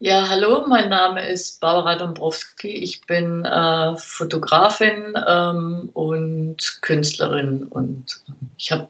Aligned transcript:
Ja, 0.00 0.28
hallo, 0.28 0.64
mein 0.68 0.90
Name 0.90 1.28
ist 1.28 1.60
Barbara 1.60 1.96
Dombrowski. 1.96 2.68
Ich 2.68 3.04
bin 3.06 3.44
äh, 3.44 3.96
Fotografin 3.96 5.14
ähm, 5.26 5.90
und 5.92 6.78
Künstlerin 6.82 7.64
und 7.64 8.22
ich 8.56 8.70
habe 8.70 8.86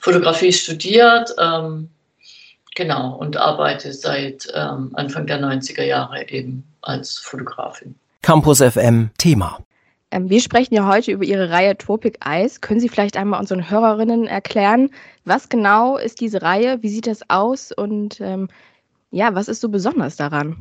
Fotografie 0.00 0.52
studiert, 0.52 1.34
ähm, 1.38 1.88
genau, 2.74 3.14
und 3.16 3.38
arbeite 3.38 3.90
seit 3.94 4.48
ähm, 4.54 4.90
Anfang 4.92 5.26
der 5.26 5.40
90er 5.40 5.84
Jahre 5.84 6.28
eben 6.28 6.62
als 6.82 7.16
Fotografin. 7.18 7.94
Campus 8.20 8.58
FM 8.60 9.08
Thema. 9.16 9.60
Ähm, 10.10 10.28
wir 10.28 10.42
sprechen 10.42 10.74
ja 10.74 10.86
heute 10.86 11.12
über 11.12 11.24
Ihre 11.24 11.48
Reihe 11.48 11.78
Tropic 11.78 12.18
Eyes. 12.22 12.60
Können 12.60 12.80
Sie 12.80 12.90
vielleicht 12.90 13.16
einmal 13.16 13.40
unseren 13.40 13.70
Hörerinnen 13.70 14.26
erklären, 14.26 14.90
was 15.24 15.48
genau 15.48 15.96
ist 15.96 16.20
diese 16.20 16.42
Reihe, 16.42 16.82
wie 16.82 16.90
sieht 16.90 17.06
das 17.06 17.20
aus 17.30 17.72
und 17.72 18.20
ähm, 18.20 18.48
ja, 19.10 19.34
was 19.34 19.48
ist 19.48 19.60
so 19.60 19.68
besonders 19.68 20.16
daran? 20.16 20.56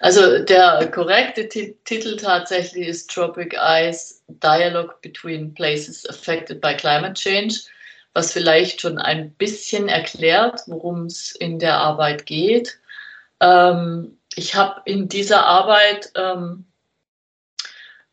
Also 0.00 0.44
der 0.44 0.88
korrekte 0.92 1.48
Titel 1.48 2.16
tatsächlich 2.16 2.86
ist 2.86 3.10
Tropic 3.10 3.56
Eyes 3.56 4.22
Dialogue 4.28 4.94
Between 5.02 5.52
Places 5.54 6.08
Affected 6.08 6.60
by 6.60 6.74
Climate 6.74 7.14
Change, 7.14 7.54
was 8.14 8.32
vielleicht 8.32 8.80
schon 8.80 8.98
ein 8.98 9.32
bisschen 9.32 9.88
erklärt, 9.88 10.60
worum 10.66 11.06
es 11.06 11.32
in 11.32 11.58
der 11.58 11.78
Arbeit 11.78 12.26
geht. 12.26 12.78
Ähm, 13.40 14.16
ich 14.36 14.54
habe 14.54 14.82
in 14.84 15.08
dieser 15.08 15.44
Arbeit 15.44 16.12
ähm, 16.14 16.64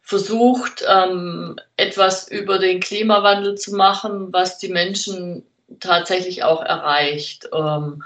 versucht, 0.01 0.83
ähm, 0.87 1.55
etwas 1.77 2.27
über 2.27 2.57
den 2.57 2.79
Klimawandel 2.79 3.55
zu 3.55 3.75
machen, 3.75 4.33
was 4.33 4.57
die 4.57 4.69
Menschen 4.69 5.45
tatsächlich 5.79 6.43
auch 6.43 6.63
erreicht. 6.63 7.47
Ähm, 7.53 8.03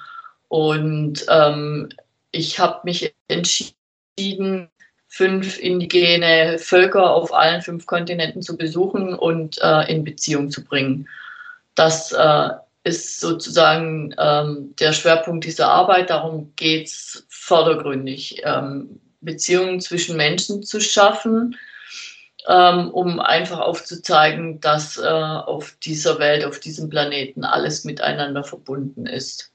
und 0.49 1.26
ähm, 1.30 1.89
ich 2.31 2.59
habe 2.59 2.81
mich 2.84 3.16
entschieden, 3.27 4.70
fünf 5.07 5.57
indigene 5.57 6.60
Völker 6.60 7.12
auf 7.12 7.34
allen 7.34 7.62
fünf 7.62 7.85
Kontinenten 7.85 8.41
zu 8.41 8.57
besuchen 8.57 9.15
und 9.15 9.59
äh, 9.62 9.91
in 9.91 10.04
Beziehung 10.04 10.51
zu 10.51 10.63
bringen. 10.63 11.07
Das 11.76 12.12
äh, 12.12 12.49
ist 12.84 13.20
sozusagen 13.20 14.13
ähm, 14.18 14.76
der 14.79 14.93
Schwerpunkt 14.93 15.46
dieser 15.46 15.70
Arbeit. 15.70 16.09
Darum 16.09 16.54
geht 16.55 16.87
es 16.87 17.26
vordergründig, 17.29 18.41
ähm, 18.43 18.99
Beziehungen 19.21 19.81
zwischen 19.81 20.15
Menschen 20.15 20.63
zu 20.63 20.79
schaffen, 20.79 21.57
ähm, 22.48 22.90
um 22.91 23.20
einfach 23.20 23.59
aufzuzeigen, 23.59 24.62
dass 24.62 24.98
äh, 24.98 25.07
auf 25.07 25.76
dieser 25.84 26.20
Welt, 26.20 26.46
auf 26.46 26.59
diesem 26.59 26.90
Planeten 26.90 27.43
alles 27.43 27.84
miteinander 27.84 28.43
verbunden 28.43 29.05
ist. 29.05 29.52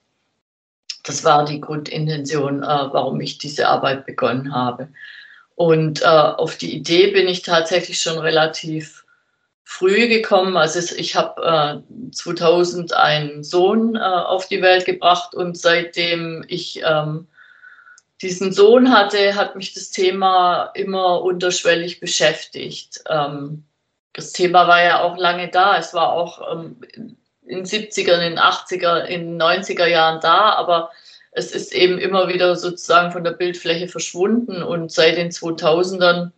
Das 1.05 1.23
war 1.23 1.45
die 1.45 1.61
Grundintention, 1.61 2.63
äh, 2.63 2.67
warum 2.67 3.21
ich 3.21 3.39
diese 3.39 3.69
Arbeit 3.69 4.07
begonnen 4.07 4.55
habe. 4.55 4.89
Und 5.55 6.03
äh, 6.03 6.07
auf 6.07 6.57
die 6.57 6.75
Idee 6.75 7.13
bin 7.13 7.29
ich 7.29 7.43
tatsächlich 7.43 8.01
schon 8.01 8.19
relativ 8.19 9.05
früh 9.63 10.09
gekommen. 10.09 10.57
Also 10.57 10.95
ich 10.97 11.15
habe 11.15 11.83
äh, 11.83 12.11
2000 12.13 12.93
einen 12.95 13.45
Sohn 13.45 13.97
äh, 13.97 14.01
auf 14.01 14.49
die 14.49 14.63
Welt 14.63 14.85
gebracht 14.85 15.35
und 15.35 15.57
seitdem 15.57 16.45
ich 16.49 16.83
ähm, 16.85 17.29
diesen 18.23 18.53
Sohn 18.53 18.93
hatte, 18.93 19.35
hat 19.35 19.57
mich 19.57 19.75
das 19.75 19.91
Thema 19.91 20.71
immer 20.75 21.23
unterschwellig 21.23 22.01
beschäftigt. 22.01 23.03
Ähm, 23.09 23.65
das 24.13 24.33
Thema 24.33 24.69
war 24.69 24.83
ja 24.83 25.03
auch 25.03 25.17
lange 25.17 25.49
da. 25.49 25.77
Es 25.77 25.93
war 25.93 26.13
auch 26.13 26.53
ähm, 26.53 26.77
in 27.47 27.59
den 27.59 27.67
70er, 27.67 28.15
in 28.15 28.21
den 28.21 28.39
80er, 28.39 29.05
in 29.05 29.39
den 29.39 29.43
90er 29.43 29.87
Jahren 29.87 30.21
da, 30.21 30.53
aber 30.55 30.91
es 31.33 31.53
ist 31.53 31.73
eben 31.73 31.99
immer 31.99 32.29
wieder 32.29 32.55
sozusagen 32.57 33.13
von 33.13 33.25
der 33.25 33.33
Bildfläche 33.33 33.89
verschwunden 33.89 34.63
und 34.63 34.93
seit 34.93 35.17
den 35.17 35.31
2000ern 35.31 36.31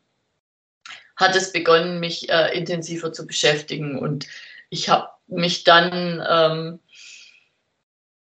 hat 1.16 1.36
es 1.36 1.52
begonnen, 1.52 2.00
mich 2.00 2.28
äh, 2.28 2.56
intensiver 2.56 3.12
zu 3.12 3.26
beschäftigen 3.26 3.98
und 3.98 4.26
ich 4.70 4.88
habe 4.88 5.08
mich 5.26 5.64
dann, 5.64 6.24
ähm, 6.28 6.80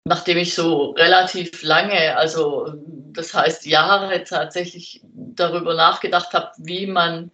nachdem 0.05 0.39
ich 0.39 0.55
so 0.55 0.91
relativ 0.91 1.63
lange, 1.63 2.17
also 2.17 2.75
das 3.13 3.35
heißt 3.35 3.67
Jahre 3.67 4.25
tatsächlich 4.25 5.01
darüber 5.05 5.75
nachgedacht 5.75 6.33
habe, 6.33 6.53
wie 6.59 6.87
man 6.87 7.33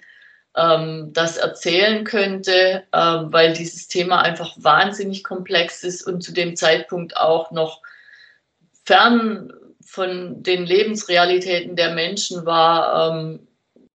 ähm, 0.56 1.12
das 1.12 1.36
erzählen 1.36 2.04
könnte, 2.04 2.84
ähm, 2.92 3.32
weil 3.32 3.52
dieses 3.52 3.88
Thema 3.88 4.22
einfach 4.22 4.54
wahnsinnig 4.56 5.24
komplex 5.24 5.82
ist 5.82 6.06
und 6.06 6.22
zu 6.22 6.32
dem 6.32 6.56
Zeitpunkt 6.56 7.16
auch 7.16 7.50
noch 7.50 7.80
fern 8.84 9.52
von 9.84 10.42
den 10.42 10.64
Lebensrealitäten 10.64 11.76
der 11.76 11.94
Menschen 11.94 12.46
war, 12.46 13.12
ähm, 13.12 13.46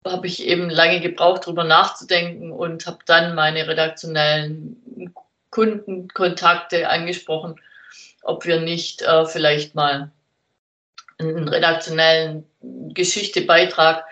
habe 0.05 0.27
ich 0.27 0.45
eben 0.45 0.69
lange 0.69 1.01
gebraucht, 1.01 1.43
darüber 1.45 1.63
nachzudenken 1.63 2.51
und 2.51 2.85
habe 2.85 2.99
dann 3.05 3.35
meine 3.35 3.67
redaktionellen 3.67 5.11
Kundenkontakte 5.49 6.89
angesprochen, 6.89 7.59
ob 8.21 8.45
wir 8.45 8.59
nicht 8.59 9.01
äh, 9.01 9.25
vielleicht 9.25 9.73
mal 9.73 10.11
einen 11.17 11.47
redaktionellen 11.47 12.45
Geschichtebeitrag 12.61 14.05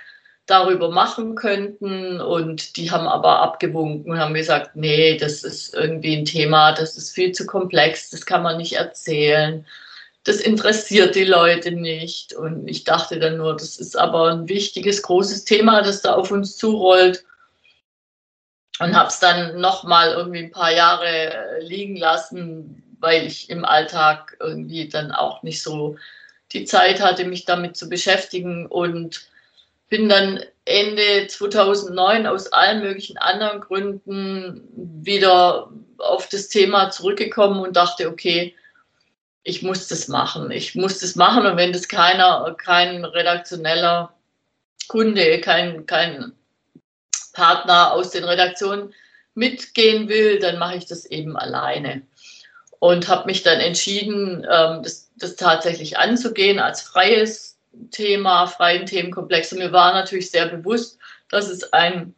darüber 0.45 0.89
machen 0.89 1.35
könnten. 1.35 2.19
Und 2.19 2.77
die 2.77 2.91
haben 2.91 3.07
aber 3.07 3.41
abgewunken 3.41 4.11
und 4.11 4.19
haben 4.19 4.33
gesagt, 4.33 4.75
nee, 4.75 5.17
das 5.17 5.43
ist 5.43 5.73
irgendwie 5.73 6.17
ein 6.17 6.25
Thema, 6.25 6.73
das 6.73 6.97
ist 6.97 7.13
viel 7.13 7.31
zu 7.31 7.45
komplex, 7.45 8.09
das 8.09 8.25
kann 8.25 8.43
man 8.43 8.57
nicht 8.57 8.73
erzählen. 8.73 9.65
Das 10.25 10.37
interessiert 10.37 11.15
die 11.15 11.25
Leute 11.25 11.71
nicht. 11.71 12.33
Und 12.33 12.67
ich 12.67 12.83
dachte 12.83 13.19
dann 13.19 13.37
nur, 13.37 13.53
das 13.53 13.77
ist 13.77 13.97
aber 13.97 14.31
ein 14.31 14.47
wichtiges, 14.47 15.01
großes 15.01 15.45
Thema, 15.45 15.81
das 15.81 16.01
da 16.01 16.15
auf 16.15 16.31
uns 16.31 16.57
zurollt. 16.57 17.25
Und 18.79 18.95
habe 18.95 19.09
es 19.09 19.19
dann 19.19 19.59
nochmal 19.61 20.13
irgendwie 20.13 20.39
ein 20.39 20.51
paar 20.51 20.73
Jahre 20.73 21.07
äh, 21.07 21.63
liegen 21.63 21.95
lassen, 21.95 22.97
weil 22.99 23.27
ich 23.27 23.49
im 23.49 23.65
Alltag 23.65 24.35
irgendwie 24.39 24.89
dann 24.89 25.11
auch 25.11 25.43
nicht 25.43 25.61
so 25.61 25.97
die 26.53 26.65
Zeit 26.65 26.99
hatte, 26.99 27.25
mich 27.25 27.45
damit 27.45 27.77
zu 27.77 27.87
beschäftigen. 27.87 28.65
Und 28.65 29.27
bin 29.93 30.09
dann 30.09 30.43
Ende 30.65 31.27
2009 31.27 32.25
aus 32.25 32.51
allen 32.51 32.81
möglichen 32.81 33.19
anderen 33.19 33.61
Gründen 33.61 34.67
wieder 34.75 35.69
auf 35.99 36.27
das 36.29 36.49
Thema 36.49 36.89
zurückgekommen 36.89 37.61
und 37.61 37.75
dachte, 37.75 38.09
okay, 38.09 38.55
ich 39.43 39.61
muss 39.61 39.87
das 39.89 40.07
machen. 40.07 40.49
Ich 40.49 40.73
muss 40.73 40.97
das 40.97 41.15
machen 41.15 41.45
und 41.45 41.57
wenn 41.57 41.73
das 41.73 41.87
keiner, 41.87 42.55
kein 42.57 43.05
redaktioneller 43.05 44.11
Kunde, 44.87 45.39
kein, 45.41 45.85
kein 45.85 46.31
Partner 47.33 47.91
aus 47.91 48.09
den 48.09 48.23
Redaktionen 48.23 48.95
mitgehen 49.35 50.09
will, 50.09 50.39
dann 50.39 50.57
mache 50.57 50.77
ich 50.77 50.87
das 50.87 51.05
eben 51.05 51.37
alleine. 51.37 52.01
Und 52.79 53.09
habe 53.09 53.27
mich 53.27 53.43
dann 53.43 53.59
entschieden, 53.59 54.43
ähm, 54.49 54.81
das, 54.81 55.11
das 55.17 55.35
tatsächlich 55.35 55.99
anzugehen 55.99 56.57
als 56.57 56.81
freies 56.81 57.52
Thema, 57.91 58.47
freien 58.47 58.85
Themenkomplex. 58.85 59.51
Und 59.51 59.59
mir 59.59 59.71
war 59.71 59.93
natürlich 59.93 60.31
sehr 60.31 60.47
bewusst, 60.47 60.99
dass 61.29 61.49
es 61.49 61.71
ein 61.73 62.13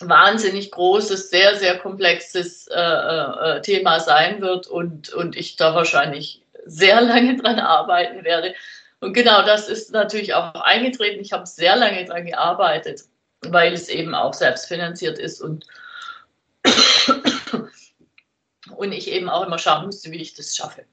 wahnsinnig 0.00 0.70
großes, 0.70 1.30
sehr, 1.30 1.56
sehr 1.56 1.78
komplexes 1.78 2.66
äh, 2.68 2.80
äh, 2.80 3.60
Thema 3.62 4.00
sein 4.00 4.40
wird 4.40 4.66
und, 4.66 5.12
und 5.12 5.36
ich 5.36 5.56
da 5.56 5.74
wahrscheinlich 5.74 6.42
sehr 6.64 7.00
lange 7.02 7.36
dran 7.36 7.58
arbeiten 7.58 8.24
werde. 8.24 8.54
Und 9.00 9.14
genau 9.14 9.42
das 9.44 9.68
ist 9.68 9.92
natürlich 9.92 10.34
auch 10.34 10.54
eingetreten. 10.54 11.20
Ich 11.20 11.32
habe 11.32 11.46
sehr 11.46 11.76
lange 11.76 12.04
dran 12.04 12.26
gearbeitet, 12.26 13.02
weil 13.42 13.72
es 13.72 13.88
eben 13.88 14.14
auch 14.14 14.34
selbstfinanziert 14.34 15.18
ist 15.18 15.40
und, 15.40 15.66
und 18.76 18.92
ich 18.92 19.10
eben 19.10 19.30
auch 19.30 19.46
immer 19.46 19.58
schauen 19.58 19.86
musste, 19.86 20.10
wie 20.10 20.20
ich 20.20 20.34
das 20.34 20.54
schaffe. 20.54 20.84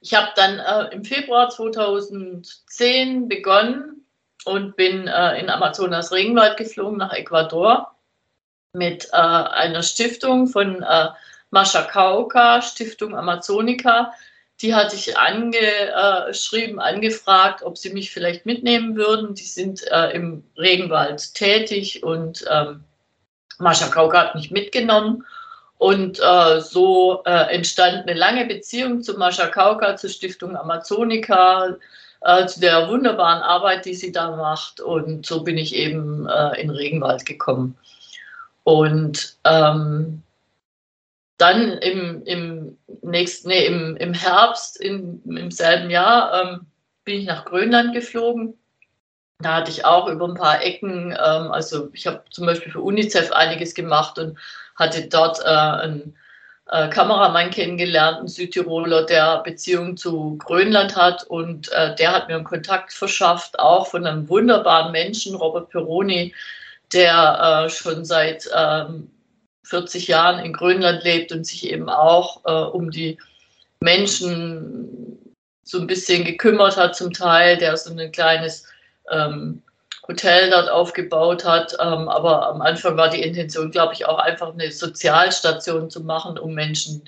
Ich 0.00 0.14
habe 0.14 0.28
dann 0.34 0.58
äh, 0.58 0.94
im 0.94 1.04
Februar 1.04 1.50
2010 1.50 3.28
begonnen 3.28 4.06
und 4.44 4.76
bin 4.76 5.06
äh, 5.06 5.38
in 5.38 5.50
Amazonas 5.50 6.12
Regenwald 6.12 6.56
geflogen 6.56 6.98
nach 6.98 7.12
Ecuador 7.12 7.94
mit 8.72 9.08
äh, 9.12 9.16
einer 9.16 9.82
Stiftung 9.82 10.46
von 10.46 10.82
äh, 10.82 11.08
Mascha 11.50 11.82
Kauka, 11.82 12.62
Stiftung 12.62 13.14
Amazonica. 13.14 14.12
Die 14.62 14.74
hatte 14.74 14.94
ich 14.94 15.18
angeschrieben, 15.18 16.80
angefragt, 16.80 17.62
ob 17.62 17.78
sie 17.78 17.92
mich 17.92 18.10
vielleicht 18.10 18.46
mitnehmen 18.46 18.94
würden. 18.94 19.34
Die 19.34 19.44
sind 19.44 19.86
äh, 19.90 20.10
im 20.10 20.44
Regenwald 20.56 21.34
tätig 21.34 22.02
und 22.02 22.44
ähm, 22.50 22.84
Mascha 23.58 23.88
Kauka 23.88 24.18
hat 24.18 24.34
mich 24.34 24.50
mitgenommen. 24.50 25.24
Und 25.80 26.20
äh, 26.20 26.60
so 26.60 27.22
äh, 27.24 27.54
entstand 27.54 28.06
eine 28.06 28.12
lange 28.12 28.44
Beziehung 28.44 29.02
zu 29.02 29.16
Mascha 29.16 29.46
Kauka, 29.46 29.96
zur 29.96 30.10
Stiftung 30.10 30.54
Amazonica, 30.54 31.74
äh, 32.20 32.44
zu 32.44 32.60
der 32.60 32.90
wunderbaren 32.90 33.40
Arbeit, 33.40 33.86
die 33.86 33.94
sie 33.94 34.12
da 34.12 34.36
macht. 34.36 34.82
Und 34.82 35.24
so 35.24 35.42
bin 35.42 35.56
ich 35.56 35.74
eben 35.74 36.28
äh, 36.28 36.60
in 36.60 36.68
Regenwald 36.68 37.24
gekommen. 37.24 37.78
Und 38.64 39.36
ähm, 39.44 40.22
dann 41.38 41.78
im, 41.78 42.24
im 42.26 42.76
nächsten, 43.00 43.48
nee, 43.48 43.64
im, 43.64 43.96
im 43.96 44.12
Herbst 44.12 44.78
in, 44.78 45.22
im 45.24 45.50
selben 45.50 45.88
Jahr 45.88 46.42
ähm, 46.42 46.66
bin 47.04 47.20
ich 47.20 47.26
nach 47.26 47.46
Grönland 47.46 47.94
geflogen. 47.94 48.52
Da 49.38 49.54
hatte 49.54 49.70
ich 49.70 49.86
auch 49.86 50.08
über 50.08 50.28
ein 50.28 50.34
paar 50.34 50.62
Ecken, 50.62 51.12
ähm, 51.12 51.50
also 51.50 51.88
ich 51.94 52.06
habe 52.06 52.22
zum 52.28 52.44
Beispiel 52.44 52.70
für 52.70 52.82
UNICEF 52.82 53.32
einiges 53.32 53.74
gemacht 53.74 54.18
und 54.18 54.36
hatte 54.76 55.08
dort 55.08 55.40
äh, 55.40 55.48
einen 55.48 56.16
äh, 56.70 56.88
Kameramann 56.88 57.50
kennengelernt, 57.50 58.18
einen 58.18 58.28
Südtiroler, 58.28 59.04
der 59.04 59.42
Beziehung 59.42 59.96
zu 59.96 60.36
Grönland 60.38 60.96
hat 60.96 61.24
und 61.24 61.70
äh, 61.72 61.94
der 61.96 62.12
hat 62.12 62.28
mir 62.28 62.36
einen 62.36 62.44
Kontakt 62.44 62.92
verschafft, 62.92 63.58
auch 63.58 63.88
von 63.88 64.06
einem 64.06 64.28
wunderbaren 64.28 64.92
Menschen, 64.92 65.34
Robert 65.34 65.70
Peroni, 65.70 66.34
der 66.92 67.64
äh, 67.66 67.70
schon 67.70 68.04
seit 68.04 68.48
ähm, 68.54 69.10
40 69.64 70.08
Jahren 70.08 70.44
in 70.44 70.52
Grönland 70.52 71.04
lebt 71.04 71.32
und 71.32 71.46
sich 71.46 71.70
eben 71.70 71.88
auch 71.88 72.44
äh, 72.44 72.50
um 72.52 72.90
die 72.90 73.18
Menschen 73.80 75.18
so 75.62 75.80
ein 75.80 75.86
bisschen 75.86 76.24
gekümmert 76.24 76.76
hat 76.76 76.96
zum 76.96 77.12
Teil, 77.12 77.56
der 77.56 77.76
so 77.76 77.96
ein 77.96 78.12
kleines 78.12 78.66
ähm, 79.10 79.62
Hotel 80.10 80.50
dort 80.50 80.68
aufgebaut 80.70 81.44
hat. 81.44 81.74
Ähm, 81.80 82.08
aber 82.08 82.48
am 82.48 82.60
Anfang 82.60 82.96
war 82.96 83.08
die 83.08 83.22
Intention, 83.22 83.70
glaube 83.70 83.94
ich, 83.94 84.06
auch 84.06 84.18
einfach 84.18 84.52
eine 84.52 84.70
Sozialstation 84.70 85.88
zu 85.88 86.02
machen, 86.02 86.38
um 86.38 86.54
Menschen, 86.54 87.02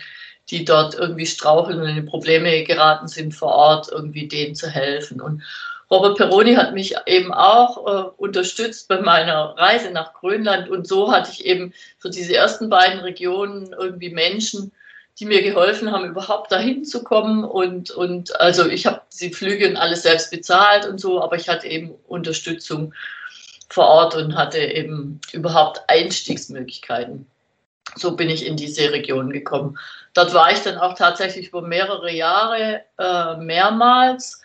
die 0.50 0.64
dort 0.64 0.94
irgendwie 0.94 1.26
straucheln 1.26 1.80
und 1.80 1.88
in 1.88 2.06
Probleme 2.06 2.64
geraten 2.64 3.08
sind 3.08 3.34
vor 3.34 3.52
Ort, 3.52 3.88
irgendwie 3.90 4.28
denen 4.28 4.54
zu 4.54 4.68
helfen. 4.68 5.20
Und 5.20 5.42
Robert 5.90 6.16
Peroni 6.16 6.54
hat 6.54 6.72
mich 6.72 6.94
eben 7.06 7.34
auch 7.34 7.86
äh, 7.86 8.10
unterstützt 8.16 8.88
bei 8.88 9.00
meiner 9.00 9.54
Reise 9.58 9.90
nach 9.90 10.14
Grönland 10.14 10.70
und 10.70 10.86
so 10.88 11.12
hatte 11.12 11.30
ich 11.32 11.44
eben 11.44 11.74
für 11.98 12.08
diese 12.08 12.34
ersten 12.34 12.70
beiden 12.70 13.00
Regionen 13.00 13.74
irgendwie 13.78 14.08
Menschen, 14.10 14.72
die 15.18 15.26
mir 15.26 15.42
geholfen 15.42 15.92
haben, 15.92 16.06
überhaupt 16.06 16.52
dahin 16.52 16.84
zu 16.84 17.04
kommen. 17.04 17.44
Und, 17.44 17.90
und 17.90 18.40
also 18.40 18.66
ich 18.66 18.86
habe 18.86 19.02
die 19.20 19.32
Flüge 19.32 19.68
und 19.68 19.76
alles 19.76 20.02
selbst 20.02 20.30
bezahlt 20.30 20.86
und 20.86 20.98
so, 20.98 21.22
aber 21.22 21.36
ich 21.36 21.48
hatte 21.48 21.66
eben 21.68 21.94
Unterstützung 22.06 22.94
vor 23.68 23.86
Ort 23.86 24.14
und 24.14 24.36
hatte 24.36 24.58
eben 24.58 25.20
überhaupt 25.32 25.82
Einstiegsmöglichkeiten. 25.88 27.26
So 27.96 28.16
bin 28.16 28.30
ich 28.30 28.46
in 28.46 28.56
diese 28.56 28.90
Region 28.92 29.30
gekommen. 29.30 29.78
Dort 30.14 30.32
war 30.34 30.50
ich 30.50 30.60
dann 30.60 30.78
auch 30.78 30.94
tatsächlich 30.94 31.48
über 31.48 31.62
mehrere 31.62 32.12
Jahre 32.12 32.82
äh, 32.98 33.36
mehrmals 33.36 34.40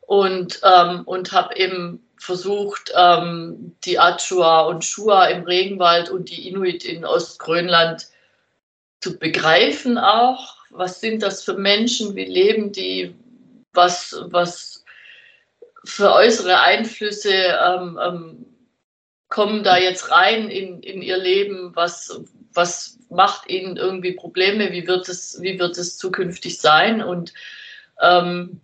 und, 0.00 0.60
ähm, 0.64 1.02
und 1.04 1.32
habe 1.32 1.56
eben 1.56 2.02
versucht, 2.16 2.92
ähm, 2.96 3.76
die 3.84 3.98
Achua 3.98 4.62
und 4.62 4.84
Shua 4.84 5.26
im 5.26 5.44
Regenwald 5.44 6.10
und 6.10 6.30
die 6.30 6.48
Inuit 6.48 6.84
in 6.84 7.04
Ostgrönland 7.04 8.08
zu 9.00 9.18
begreifen 9.18 9.98
auch. 9.98 10.56
Was 10.70 11.00
sind 11.00 11.22
das 11.22 11.42
für 11.42 11.54
Menschen? 11.54 12.14
Wie 12.14 12.24
leben 12.24 12.72
die? 12.72 13.14
Was, 13.72 14.16
was 14.26 14.84
für 15.84 16.12
äußere 16.12 16.60
Einflüsse 16.60 17.32
ähm, 17.32 17.98
ähm, 18.02 18.46
kommen 19.28 19.62
da 19.62 19.76
jetzt 19.76 20.10
rein 20.10 20.50
in, 20.50 20.82
in 20.82 21.02
ihr 21.02 21.18
Leben? 21.18 21.74
Was, 21.74 22.20
was 22.52 22.98
macht 23.08 23.48
ihnen 23.48 23.76
irgendwie 23.76 24.12
Probleme? 24.12 24.72
Wie 24.72 24.86
wird 24.86 25.08
es, 25.08 25.40
wie 25.40 25.58
wird 25.58 25.78
es 25.78 25.96
zukünftig 25.96 26.60
sein? 26.60 27.02
Und 27.02 27.32
ähm, 28.02 28.60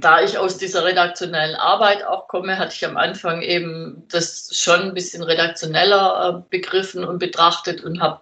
da 0.00 0.22
ich 0.22 0.38
aus 0.38 0.58
dieser 0.58 0.84
redaktionellen 0.84 1.54
Arbeit 1.56 2.04
auch 2.04 2.26
komme, 2.26 2.58
hatte 2.58 2.74
ich 2.74 2.84
am 2.84 2.96
Anfang 2.96 3.42
eben 3.42 4.04
das 4.08 4.50
schon 4.52 4.80
ein 4.80 4.94
bisschen 4.94 5.22
redaktioneller 5.22 6.42
äh, 6.42 6.42
begriffen 6.50 7.04
und 7.04 7.18
betrachtet 7.18 7.84
und 7.84 8.00
habe 8.00 8.20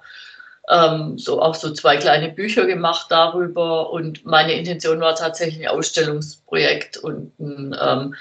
ähm, 0.68 1.18
so 1.18 1.40
auch 1.40 1.54
so 1.54 1.72
zwei 1.72 1.96
kleine 1.96 2.30
Bücher 2.30 2.66
gemacht 2.66 3.06
darüber. 3.10 3.90
Und 3.90 4.24
meine 4.24 4.54
Intention 4.54 5.00
war 5.00 5.14
tatsächlich 5.14 5.66
ein 5.66 5.76
Ausstellungsprojekt 5.76 6.98
und 6.98 7.38
ein 7.40 7.76
ähm, 7.80 8.14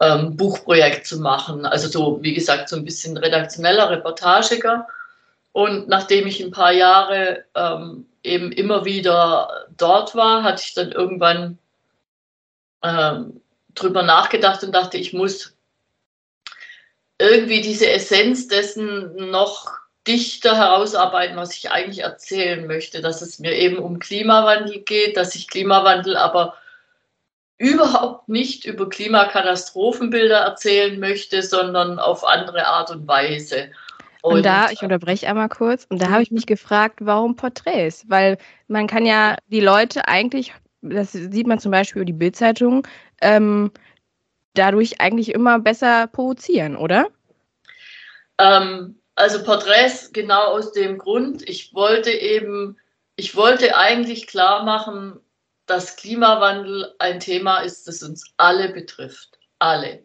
ähm, 0.00 0.36
Buchprojekt 0.36 1.06
zu 1.06 1.20
machen. 1.20 1.66
Also 1.66 1.88
so, 1.88 2.22
wie 2.22 2.34
gesagt, 2.34 2.68
so 2.68 2.76
ein 2.76 2.84
bisschen 2.84 3.16
redaktioneller, 3.16 3.90
reportagiger. 3.90 4.86
Und 5.52 5.88
nachdem 5.88 6.26
ich 6.26 6.42
ein 6.42 6.50
paar 6.50 6.72
Jahre 6.72 7.44
ähm, 7.54 8.06
eben 8.22 8.50
immer 8.52 8.84
wieder 8.84 9.66
dort 9.76 10.14
war, 10.14 10.42
hatte 10.42 10.62
ich 10.64 10.74
dann 10.74 10.92
irgendwann 10.92 11.58
ähm, 12.82 13.40
drüber 13.74 14.02
nachgedacht 14.02 14.62
und 14.64 14.72
dachte, 14.72 14.96
ich 14.96 15.12
muss 15.12 15.56
irgendwie 17.18 17.60
diese 17.60 17.88
Essenz 17.90 18.48
dessen 18.48 19.30
noch 19.30 19.83
dichter 20.06 20.56
herausarbeiten, 20.56 21.36
was 21.36 21.54
ich 21.54 21.70
eigentlich 21.70 22.00
erzählen 22.00 22.66
möchte, 22.66 23.00
dass 23.00 23.22
es 23.22 23.38
mir 23.38 23.52
eben 23.52 23.78
um 23.78 23.98
Klimawandel 23.98 24.80
geht, 24.80 25.16
dass 25.16 25.34
ich 25.34 25.48
Klimawandel 25.48 26.16
aber 26.16 26.54
überhaupt 27.56 28.28
nicht 28.28 28.64
über 28.64 28.88
Klimakatastrophenbilder 28.88 30.38
erzählen 30.38 30.98
möchte, 31.00 31.42
sondern 31.42 31.98
auf 31.98 32.24
andere 32.24 32.66
Art 32.66 32.90
und 32.90 33.06
Weise. 33.06 33.70
Und, 34.22 34.36
und 34.36 34.46
da, 34.46 34.70
ich 34.70 34.82
unterbreche 34.82 35.28
einmal 35.28 35.48
kurz, 35.48 35.86
und 35.88 36.00
da 36.02 36.10
habe 36.10 36.22
ich 36.22 36.30
mich 36.30 36.46
gefragt, 36.46 36.98
warum 37.00 37.36
Porträts? 37.36 38.04
Weil 38.08 38.38
man 38.68 38.86
kann 38.86 39.06
ja 39.06 39.36
die 39.48 39.60
Leute 39.60 40.08
eigentlich 40.08 40.52
das 40.84 41.12
sieht 41.12 41.46
man 41.46 41.58
zum 41.58 41.72
Beispiel 41.72 42.00
über 42.00 42.06
die 42.06 42.12
Bildzeitung, 42.12 42.86
ähm, 43.20 43.70
dadurch 44.54 45.00
eigentlich 45.00 45.32
immer 45.32 45.58
besser 45.58 46.06
provozieren, 46.06 46.76
oder? 46.76 47.08
Ähm, 48.38 48.96
also 49.14 49.42
Porträts 49.42 50.12
genau 50.12 50.52
aus 50.52 50.72
dem 50.72 50.98
Grund, 50.98 51.48
ich 51.48 51.74
wollte 51.74 52.10
eben, 52.10 52.76
ich 53.16 53.36
wollte 53.36 53.76
eigentlich 53.76 54.26
klar 54.26 54.64
machen, 54.64 55.20
dass 55.66 55.96
Klimawandel 55.96 56.94
ein 56.98 57.20
Thema 57.20 57.60
ist, 57.60 57.88
das 57.88 58.02
uns 58.02 58.24
alle 58.36 58.70
betrifft. 58.70 59.38
Alle. 59.58 60.02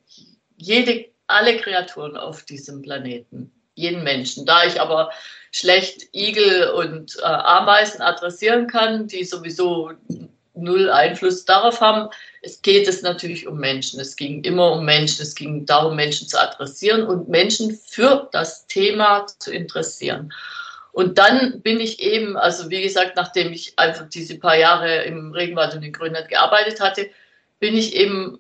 Jede, 0.56 1.10
alle 1.28 1.58
Kreaturen 1.58 2.16
auf 2.16 2.44
diesem 2.44 2.82
Planeten. 2.82 3.52
Jeden 3.76 4.04
Menschen. 4.04 4.46
Da 4.46 4.66
ich 4.66 4.80
aber 4.80 5.12
schlecht 5.52 6.14
Igel 6.14 6.70
und 6.72 7.18
äh, 7.20 7.24
Ameisen 7.24 8.02
adressieren 8.02 8.68
kann, 8.68 9.08
die 9.08 9.24
sowieso 9.24 9.92
null 10.54 10.90
Einfluss 10.90 11.46
darauf 11.46 11.82
haben. 11.82 12.10
Es 12.42 12.62
geht 12.62 12.88
es 12.88 13.02
natürlich 13.02 13.48
um 13.48 13.58
Menschen. 13.58 14.00
Es 14.00 14.16
ging 14.16 14.44
immer 14.44 14.72
um 14.72 14.86
Menschen. 14.86 15.22
Es 15.22 15.36
ging 15.36 15.66
darum, 15.66 15.96
Menschen 15.96 16.28
zu 16.28 16.40
adressieren 16.40 17.04
und 17.04 17.30
Menschen 17.30 17.80
für 17.86 18.30
das 18.32 18.68
Thema 18.68 19.26
zu 19.40 19.52
interessieren. 19.52 20.34
Und 20.92 21.18
dann 21.18 21.62
bin 21.62 21.80
ich 21.80 22.00
eben, 22.00 22.36
also 22.36 22.70
wie 22.70 22.82
gesagt, 22.82 23.16
nachdem 23.16 23.54
ich 23.54 23.78
einfach 23.78 24.10
diese 24.10 24.38
paar 24.38 24.58
Jahre 24.58 25.04
im 25.04 25.32
Regenwald 25.32 25.76
und 25.76 25.84
in 25.84 25.94
Grönland 25.94 26.30
gearbeitet 26.30 26.82
hatte, 26.82 27.10
bin 27.60 27.78
ich 27.78 27.96
eben 27.96 28.40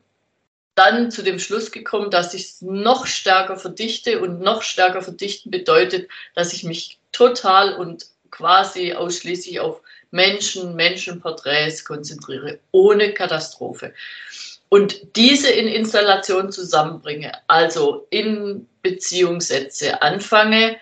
dann 0.75 1.11
zu 1.11 1.23
dem 1.23 1.39
Schluss 1.39 1.71
gekommen, 1.71 2.09
dass 2.09 2.33
ich 2.33 2.43
es 2.43 2.61
noch 2.61 3.05
stärker 3.05 3.57
verdichte 3.57 4.21
und 4.21 4.39
noch 4.39 4.61
stärker 4.61 5.01
verdichten 5.01 5.51
bedeutet, 5.51 6.09
dass 6.35 6.53
ich 6.53 6.63
mich 6.63 6.99
total 7.11 7.75
und 7.75 8.05
quasi 8.31 8.93
ausschließlich 8.93 9.59
auf 9.59 9.81
Menschen, 10.11 10.75
Menschenporträts 10.75 11.85
konzentriere, 11.85 12.59
ohne 12.71 13.13
Katastrophe. 13.13 13.93
Und 14.69 15.15
diese 15.15 15.49
in 15.49 15.67
Installation 15.67 16.51
zusammenbringe, 16.51 17.31
also 17.47 18.05
in 18.09 18.67
Beziehung 18.81 19.41
setze, 19.41 20.01
anfange, 20.01 20.77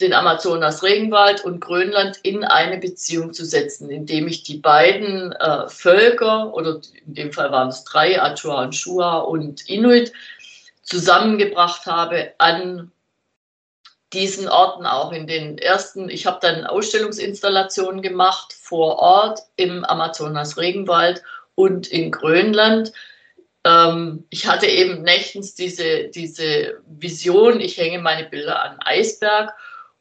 den 0.00 0.12
Amazonas 0.12 0.84
Regenwald 0.84 1.44
und 1.44 1.60
Grönland 1.60 2.18
in 2.22 2.44
eine 2.44 2.78
Beziehung 2.78 3.32
zu 3.32 3.44
setzen, 3.44 3.90
indem 3.90 4.28
ich 4.28 4.44
die 4.44 4.58
beiden 4.58 5.32
äh, 5.32 5.68
Völker, 5.68 6.54
oder 6.54 6.80
in 7.06 7.14
dem 7.14 7.32
Fall 7.32 7.50
waren 7.50 7.68
es 7.68 7.82
drei, 7.84 8.20
Achua 8.20 8.62
und 8.62 8.76
Shua 8.76 9.18
und 9.18 9.68
Inuit, 9.68 10.12
zusammengebracht 10.82 11.86
habe 11.86 12.32
an 12.38 12.92
diesen 14.12 14.48
Orten 14.48 14.86
auch 14.86 15.12
in 15.12 15.26
den 15.26 15.58
ersten, 15.58 16.08
ich 16.08 16.26
habe 16.26 16.38
dann 16.40 16.64
Ausstellungsinstallationen 16.64 18.00
gemacht 18.00 18.52
vor 18.52 18.96
Ort 18.96 19.40
im 19.56 19.84
Amazonas 19.84 20.56
Regenwald 20.56 21.22
und 21.54 21.88
in 21.88 22.10
Grönland. 22.10 22.92
Ähm, 23.64 24.24
ich 24.30 24.46
hatte 24.46 24.66
eben 24.66 25.02
nächtens 25.02 25.54
diese, 25.54 26.04
diese 26.08 26.80
Vision, 26.86 27.60
ich 27.60 27.76
hänge 27.76 27.98
meine 27.98 28.28
Bilder 28.28 28.62
an 28.62 28.78
Eisberg 28.80 29.52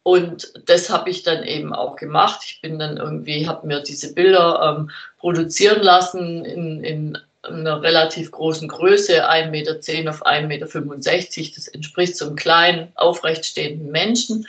und 0.04 0.54
das 0.70 0.90
habe 0.90 1.10
ich 1.10 1.24
dann 1.24 1.44
eben 1.44 1.74
auch 1.74 1.98
gemacht. 1.98 2.40
Ich 2.46 2.62
bin 2.62 2.80
dann 2.80 2.96
irgendwie, 2.96 3.46
habe 3.46 3.68
mir 3.68 3.82
diese 3.82 4.14
Bilder 4.14 4.78
ähm, 4.80 4.90
produzieren 5.18 5.82
lassen 5.82 6.46
in, 6.46 6.82
in 6.82 7.18
einer 7.48 7.82
relativ 7.82 8.32
großen 8.32 8.68
Größe, 8.68 9.30
1,10 9.30 9.50
Meter 9.50 9.72
auf 10.10 10.26
1,65 10.26 10.46
Meter. 10.48 11.52
Das 11.56 11.68
entspricht 11.68 12.18
so 12.18 12.26
einem 12.26 12.36
kleinen, 12.36 12.92
aufrechtstehenden 12.96 13.92
Menschen. 13.92 14.48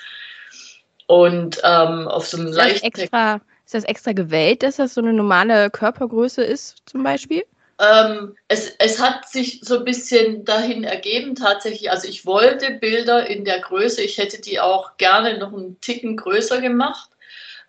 Und 1.06 1.60
ähm, 1.64 2.06
auf 2.08 2.26
so 2.26 2.36
einem 2.36 2.52
leicht. 2.52 2.84
Extra, 2.84 3.40
ist 3.64 3.74
das 3.74 3.84
extra 3.84 4.12
gewählt, 4.12 4.62
dass 4.62 4.76
das 4.76 4.94
so 4.94 5.00
eine 5.00 5.12
normale 5.12 5.70
Körpergröße 5.70 6.42
ist, 6.42 6.76
zum 6.86 7.02
Beispiel? 7.02 7.44
Ähm, 7.80 8.34
es, 8.48 8.72
es 8.78 9.00
hat 9.00 9.28
sich 9.28 9.60
so 9.62 9.78
ein 9.78 9.84
bisschen 9.84 10.44
dahin 10.44 10.84
ergeben, 10.84 11.34
tatsächlich. 11.34 11.90
Also, 11.90 12.08
ich 12.08 12.26
wollte 12.26 12.72
Bilder 12.72 13.26
in 13.26 13.44
der 13.44 13.60
Größe, 13.60 14.02
ich 14.02 14.18
hätte 14.18 14.40
die 14.40 14.58
auch 14.58 14.96
gerne 14.96 15.38
noch 15.38 15.52
einen 15.52 15.80
Ticken 15.80 16.16
größer 16.16 16.60
gemacht. 16.60 17.10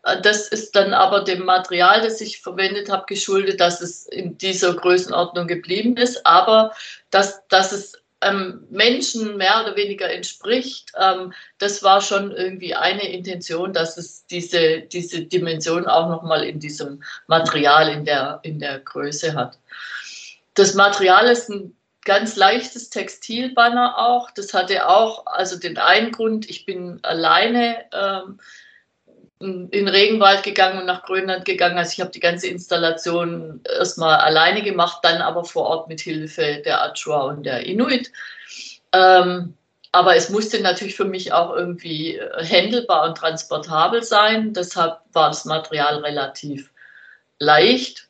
Äh, 0.03 0.21
das 0.21 0.47
ist 0.47 0.75
dann 0.75 0.93
aber 0.93 1.23
dem 1.23 1.45
Material, 1.45 2.01
das 2.01 2.21
ich 2.21 2.41
verwendet 2.41 2.89
habe, 2.89 3.05
geschuldet, 3.07 3.59
dass 3.59 3.81
es 3.81 4.05
in 4.07 4.37
dieser 4.37 4.75
Größenordnung 4.75 5.47
geblieben 5.47 5.97
ist, 5.97 6.25
aber 6.25 6.73
dass, 7.11 7.47
dass 7.47 7.71
es 7.71 7.93
ähm, 8.21 8.67
Menschen 8.69 9.37
mehr 9.37 9.61
oder 9.63 9.75
weniger 9.75 10.11
entspricht, 10.11 10.91
ähm, 10.99 11.33
das 11.57 11.83
war 11.83 12.01
schon 12.01 12.31
irgendwie 12.31 12.75
eine 12.75 13.09
Intention, 13.11 13.71
dass 13.71 13.97
es 13.97 14.25
diese, 14.25 14.81
diese 14.81 15.21
Dimension 15.21 15.87
auch 15.87 16.09
nochmal 16.09 16.43
in 16.43 16.59
diesem 16.59 17.01
Material, 17.27 17.89
in 17.89 18.05
der, 18.05 18.39
in 18.43 18.59
der 18.59 18.79
Größe 18.79 19.33
hat. 19.33 19.57
Das 20.53 20.73
Material 20.73 21.27
ist 21.29 21.49
ein 21.49 21.75
ganz 22.03 22.35
leichtes 22.35 22.89
Textilbanner 22.89 23.97
auch. 23.97 24.31
Das 24.31 24.53
hatte 24.53 24.87
auch 24.87 25.25
also 25.25 25.57
den 25.57 25.77
einen 25.77 26.11
Grund, 26.11 26.49
ich 26.49 26.65
bin 26.65 26.99
alleine 27.03 27.85
ähm, 27.93 28.39
in 29.39 29.69
den 29.71 29.87
Regenwald 29.87 30.43
gegangen 30.43 30.79
und 30.79 30.85
nach 30.85 31.03
Grönland 31.03 31.45
gegangen. 31.45 31.77
Also 31.77 31.93
ich 31.93 32.01
habe 32.01 32.11
die 32.11 32.19
ganze 32.19 32.47
Installation 32.47 33.61
erstmal 33.63 34.17
alleine 34.17 34.61
gemacht, 34.61 34.99
dann 35.03 35.21
aber 35.21 35.45
vor 35.45 35.63
Ort 35.65 35.87
mit 35.87 36.01
Hilfe 36.01 36.61
der 36.65 36.83
Achua 36.83 37.21
und 37.21 37.43
der 37.43 37.65
Inuit. 37.65 38.11
Ähm, 38.91 39.53
aber 39.91 40.15
es 40.15 40.29
musste 40.29 40.61
natürlich 40.61 40.95
für 40.95 41.05
mich 41.05 41.33
auch 41.33 41.55
irgendwie 41.55 42.19
händelbar 42.37 43.07
und 43.07 43.17
transportabel 43.17 44.03
sein. 44.03 44.53
Deshalb 44.53 44.99
war 45.13 45.29
das 45.29 45.45
Material 45.45 45.99
relativ 45.99 46.69
leicht. 47.39 48.07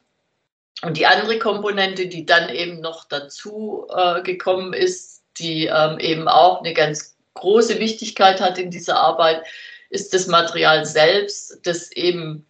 Und 0.81 0.97
die 0.97 1.05
andere 1.05 1.39
Komponente, 1.39 2.07
die 2.07 2.25
dann 2.25 2.49
eben 2.49 2.81
noch 2.81 3.05
dazu 3.05 3.87
äh, 3.95 4.21
gekommen 4.23 4.73
ist, 4.73 5.23
die 5.37 5.67
ähm, 5.67 5.99
eben 5.99 6.27
auch 6.27 6.59
eine 6.59 6.73
ganz 6.73 7.17
große 7.35 7.79
Wichtigkeit 7.79 8.41
hat 8.41 8.57
in 8.57 8.71
dieser 8.71 8.97
Arbeit, 8.97 9.43
ist 9.89 10.13
das 10.13 10.27
Material 10.27 10.85
selbst, 10.85 11.59
das 11.63 11.91
eben 11.91 12.45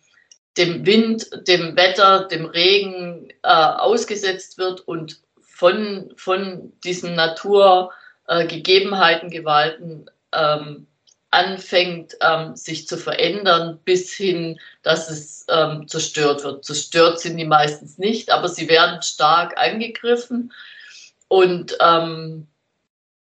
dem 0.58 0.86
Wind, 0.86 1.29
dem 1.48 1.77
Wetter, 1.77 2.27
dem 2.27 2.46
Regen 2.46 3.29
äh, 3.43 3.48
ausgesetzt 3.48 4.58
wird 4.58 4.81
und 4.81 5.22
von, 5.41 6.12
von 6.15 6.74
diesen 6.84 7.15
Naturgegebenheiten, 7.15 9.29
äh, 9.29 9.31
Gewalten 9.31 10.10
ähm, 10.34 10.88
anfängt, 11.31 12.17
ähm, 12.22 12.55
sich 12.55 12.88
zu 12.88 12.98
verändern, 12.98 13.79
bis 13.86 14.13
hin, 14.13 14.60
dass 14.81 15.10
es 15.10 15.46
ähm, 15.50 15.88
zerstört 15.88 16.43
wird. 16.43 16.65
Zerstört 16.65 17.19
sind 17.19 17.38
die 17.38 17.46
meistens 17.46 17.98
nicht, 17.98 18.31
aber 18.31 18.50
sie 18.50 18.67
werden 18.67 19.01
stark 19.01 19.58
angegriffen. 19.58 20.51
Und 21.27 21.77
ähm, 21.79 22.48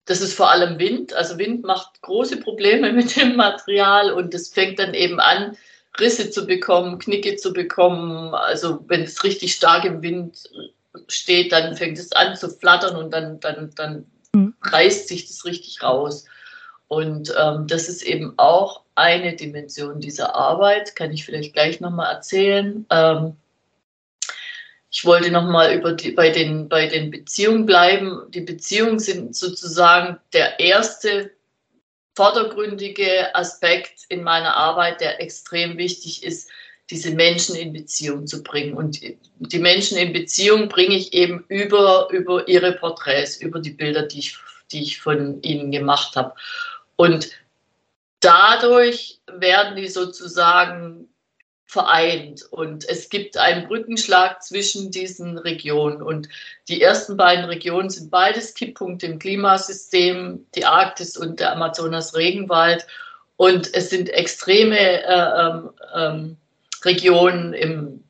das 0.05 0.21
ist 0.21 0.35
vor 0.35 0.51
allem 0.51 0.79
Wind. 0.79 1.13
Also 1.13 1.37
Wind 1.37 1.63
macht 1.63 2.01
große 2.01 2.37
Probleme 2.37 2.93
mit 2.93 3.15
dem 3.15 3.35
Material 3.35 4.11
und 4.11 4.33
es 4.33 4.49
fängt 4.49 4.79
dann 4.79 4.93
eben 4.93 5.19
an, 5.19 5.57
Risse 5.99 6.29
zu 6.29 6.45
bekommen, 6.45 6.99
Knicke 6.99 7.35
zu 7.37 7.53
bekommen. 7.53 8.33
Also 8.33 8.83
wenn 8.87 9.03
es 9.03 9.23
richtig 9.23 9.53
stark 9.53 9.85
im 9.85 10.01
Wind 10.01 10.49
steht, 11.07 11.51
dann 11.51 11.75
fängt 11.75 11.97
es 11.97 12.11
an 12.11 12.35
zu 12.35 12.49
flattern 12.49 12.95
und 12.95 13.11
dann, 13.11 13.39
dann, 13.39 13.71
dann 13.75 14.05
mhm. 14.33 14.53
reißt 14.61 15.07
sich 15.07 15.27
das 15.27 15.45
richtig 15.45 15.81
raus. 15.81 16.25
Und 16.87 17.33
ähm, 17.39 17.65
das 17.67 17.89
ist 17.89 18.03
eben 18.03 18.33
auch 18.37 18.81
eine 18.93 19.35
Dimension 19.35 19.99
dieser 19.99 20.35
Arbeit, 20.35 20.95
kann 20.95 21.11
ich 21.11 21.25
vielleicht 21.25 21.53
gleich 21.53 21.79
nochmal 21.79 22.13
erzählen. 22.13 22.85
Ähm, 22.89 23.35
ich 24.95 25.03
wollte 25.03 25.29
nochmal 25.29 25.77
bei 26.15 26.29
den, 26.29 26.69
bei 26.69 26.87
den 26.87 27.11
Beziehungen 27.11 27.65
bleiben. 27.65 28.21
Die 28.29 28.39
Beziehungen 28.39 28.97
sind 28.97 29.35
sozusagen 29.35 30.17
der 30.31 30.57
erste 30.57 31.31
vordergründige 32.15 33.35
Aspekt 33.35 34.05
in 34.07 34.23
meiner 34.23 34.55
Arbeit, 34.55 35.01
der 35.01 35.21
extrem 35.21 35.77
wichtig 35.77 36.23
ist, 36.23 36.49
diese 36.89 37.11
Menschen 37.11 37.57
in 37.57 37.73
Beziehung 37.73 38.25
zu 38.25 38.41
bringen. 38.41 38.73
Und 38.73 39.01
die 39.39 39.59
Menschen 39.59 39.97
in 39.97 40.13
Beziehung 40.13 40.69
bringe 40.69 40.95
ich 40.95 41.11
eben 41.11 41.43
über, 41.49 42.07
über 42.11 42.47
ihre 42.47 42.71
Porträts, 42.71 43.35
über 43.41 43.59
die 43.59 43.71
Bilder, 43.71 44.03
die 44.03 44.19
ich, 44.19 44.37
die 44.71 44.81
ich 44.81 45.01
von 45.01 45.41
ihnen 45.41 45.71
gemacht 45.71 46.15
habe. 46.15 46.33
Und 46.95 47.31
dadurch 48.21 49.19
werden 49.27 49.75
die 49.75 49.89
sozusagen 49.89 51.09
vereint 51.65 52.43
und 52.51 52.87
es 52.87 53.09
gibt 53.09 53.37
einen 53.37 53.67
Brückenschlag 53.67 54.41
zwischen 54.43 54.91
diesen 54.91 55.37
Regionen. 55.37 56.01
Und 56.01 56.29
die 56.69 56.81
ersten 56.81 57.17
beiden 57.17 57.45
Regionen 57.45 57.89
sind 57.89 58.11
beides 58.11 58.53
Kipppunkte 58.53 59.07
im 59.07 59.19
Klimasystem, 59.19 60.45
die 60.55 60.65
Arktis 60.65 61.17
und 61.17 61.39
der 61.39 61.53
Amazonas-Regenwald. 61.53 62.85
Und 63.37 63.73
es 63.73 63.89
sind 63.89 64.09
extreme 64.09 64.77
äh, 64.77 65.41
ähm, 65.41 65.69
ähm, 65.93 66.37
Regionen 66.83 67.53
im 67.53 68.03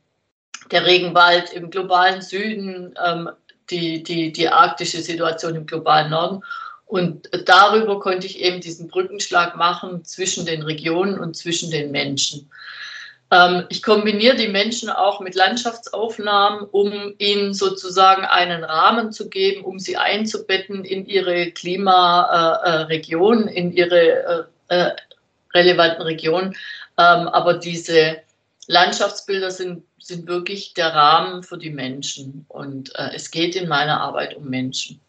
der 0.72 0.86
Regenwald 0.86 1.54
im 1.54 1.70
globalen 1.70 2.22
Süden, 2.22 2.96
ähm, 3.04 3.30
die, 3.70 4.04
die, 4.04 4.32
die 4.32 4.50
arktische 4.50 5.02
Situation 5.02 5.56
im 5.56 5.66
globalen 5.66 6.12
Norden. 6.12 6.44
Und 6.86 7.30
darüber 7.46 8.00
konnte 8.00 8.28
ich 8.28 8.40
eben 8.42 8.62
diesen 8.62 8.88
Brückenschlag 8.88 9.56
machen 9.56 10.06
zwischen 10.06 10.46
den 10.46 10.62
Regionen 10.62 11.20
und 11.20 11.36
zwischen 11.36 11.72
den 11.72 11.92
Menschen. 11.92 12.50
Ähm, 13.32 13.66
ich 13.70 13.82
kombiniere 13.82 14.36
die 14.36 14.48
Menschen 14.48 14.90
auch 14.90 15.20
mit 15.20 15.36
Landschaftsaufnahmen, 15.36 16.68
um 16.72 17.16
ihnen 17.18 17.54
sozusagen 17.54 18.24
einen 18.26 18.64
Rahmen 18.64 19.12
zu 19.12 19.30
geben, 19.30 19.66
um 19.66 19.80
sie 19.80 19.98
einzubetten 19.98 20.86
in 20.86 21.06
ihre 21.06 21.52
Klimaregion, 21.52 23.48
in 23.48 23.72
ihre 23.72 24.48
äh, 24.70 24.76
äh, 24.76 24.92
relevanten 25.54 26.04
Regionen. 26.04 26.56
Ähm, 26.98 27.28
aber 27.28 27.56
diese 27.56 28.18
Landschaftsbilder 28.68 29.52
sind, 29.52 29.84
sind 30.00 30.28
wirklich 30.28 30.74
der 30.74 30.94
Rahmen 30.94 31.44
für 31.44 31.58
die 31.58 31.72
Menschen. 31.72 32.46
Und 32.48 32.96
äh, 32.96 33.10
es 33.14 33.32
geht 33.32 33.56
in 33.56 33.68
meiner 33.68 34.02
Arbeit 34.02 34.36
um 34.36 34.50
Menschen. 34.50 35.00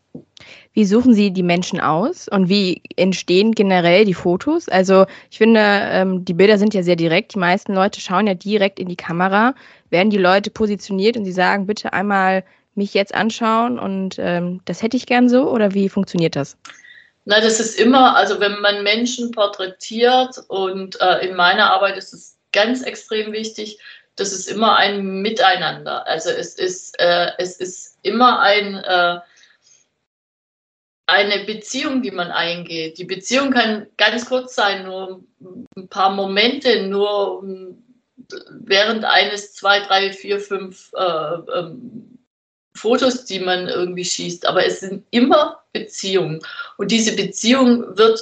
Wie 0.73 0.85
suchen 0.85 1.15
Sie 1.15 1.31
die 1.31 1.43
Menschen 1.43 1.81
aus 1.81 2.29
und 2.29 2.49
wie 2.49 2.83
entstehen 2.97 3.53
generell 3.53 4.05
die 4.05 4.15
Fotos? 4.15 4.69
Also 4.69 5.07
ich 5.31 5.38
finde, 5.38 5.61
ähm, 5.62 6.25
die 6.25 6.35
Bilder 6.35 6.59
sind 6.59 6.75
ja 6.75 6.83
sehr 6.83 6.97
direkt. 6.97 7.35
Die 7.35 7.38
meisten 7.38 7.75
Leute 7.75 8.00
schauen 8.00 8.26
ja 8.26 8.35
direkt 8.35 8.79
in 8.79 8.88
die 8.88 8.97
Kamera. 8.97 9.55
Werden 9.91 10.11
die 10.11 10.19
Leute 10.19 10.50
positioniert 10.50 11.17
und 11.17 11.25
sie 11.25 11.33
sagen, 11.33 11.67
bitte 11.67 11.93
einmal 11.93 12.45
mich 12.75 12.95
jetzt 12.95 13.15
anschauen 13.15 13.79
und 13.79 14.17
ähm, 14.19 14.61
das 14.67 14.83
hätte 14.83 14.97
ich 14.97 15.07
gern 15.07 15.29
so 15.29 15.50
oder 15.50 15.75
wie 15.75 15.88
funktioniert 15.88 16.37
das? 16.37 16.57
Na, 17.25 17.41
das 17.41 17.59
ist 17.59 17.81
immer, 17.81 18.15
also 18.15 18.38
wenn 18.38 18.61
man 18.61 18.85
Menschen 18.85 19.33
porträtiert 19.33 20.37
und 20.49 21.00
äh, 21.00 21.26
in 21.26 21.35
meiner 21.35 21.73
Arbeit 21.73 21.97
ist 21.97 22.12
es 22.12 22.37
ganz 22.53 22.83
extrem 22.83 23.33
wichtig, 23.33 23.79
das 24.15 24.33
ist 24.33 24.49
immer 24.49 24.76
ein 24.76 25.23
Miteinander. 25.23 26.07
Also 26.07 26.31
es 26.31 26.55
ist, 26.55 26.99
äh, 27.00 27.33
es 27.38 27.57
ist 27.57 27.99
immer 28.03 28.41
ein 28.41 28.76
äh, 28.76 29.19
eine 31.07 31.45
Beziehung, 31.45 32.03
die 32.03 32.11
man 32.11 32.31
eingeht. 32.31 32.99
Die 32.99 33.05
Beziehung 33.05 33.51
kann 33.51 33.87
ganz 33.97 34.27
kurz 34.27 34.55
sein, 34.55 34.85
nur 34.85 35.23
ein 35.77 35.89
paar 35.89 36.11
Momente, 36.11 36.87
nur 36.87 37.45
während 38.51 39.05
eines 39.05 39.55
zwei, 39.55 39.81
drei, 39.81 40.13
vier, 40.13 40.41
fünf 40.41 40.91
äh, 40.95 41.59
ähm, 41.59 42.19
Fotos, 42.75 43.25
die 43.25 43.39
man 43.39 43.69
irgendwie 43.69 44.05
schießt. 44.05 44.47
Aber 44.47 44.67
es 44.67 44.81
sind 44.81 45.05
immer 45.11 45.61
Beziehungen. 45.73 46.41
Und 46.77 46.91
diese 46.91 47.15
Beziehung 47.15 47.97
wird 47.97 48.21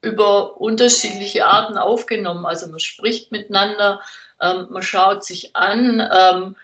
über 0.00 0.60
unterschiedliche 0.60 1.46
Arten 1.46 1.76
aufgenommen. 1.76 2.46
Also 2.46 2.66
man 2.66 2.80
spricht 2.80 3.30
miteinander, 3.30 4.00
ähm, 4.40 4.68
man 4.70 4.82
schaut 4.82 5.24
sich 5.24 5.54
an, 5.54 6.00
ähm, 6.00 6.56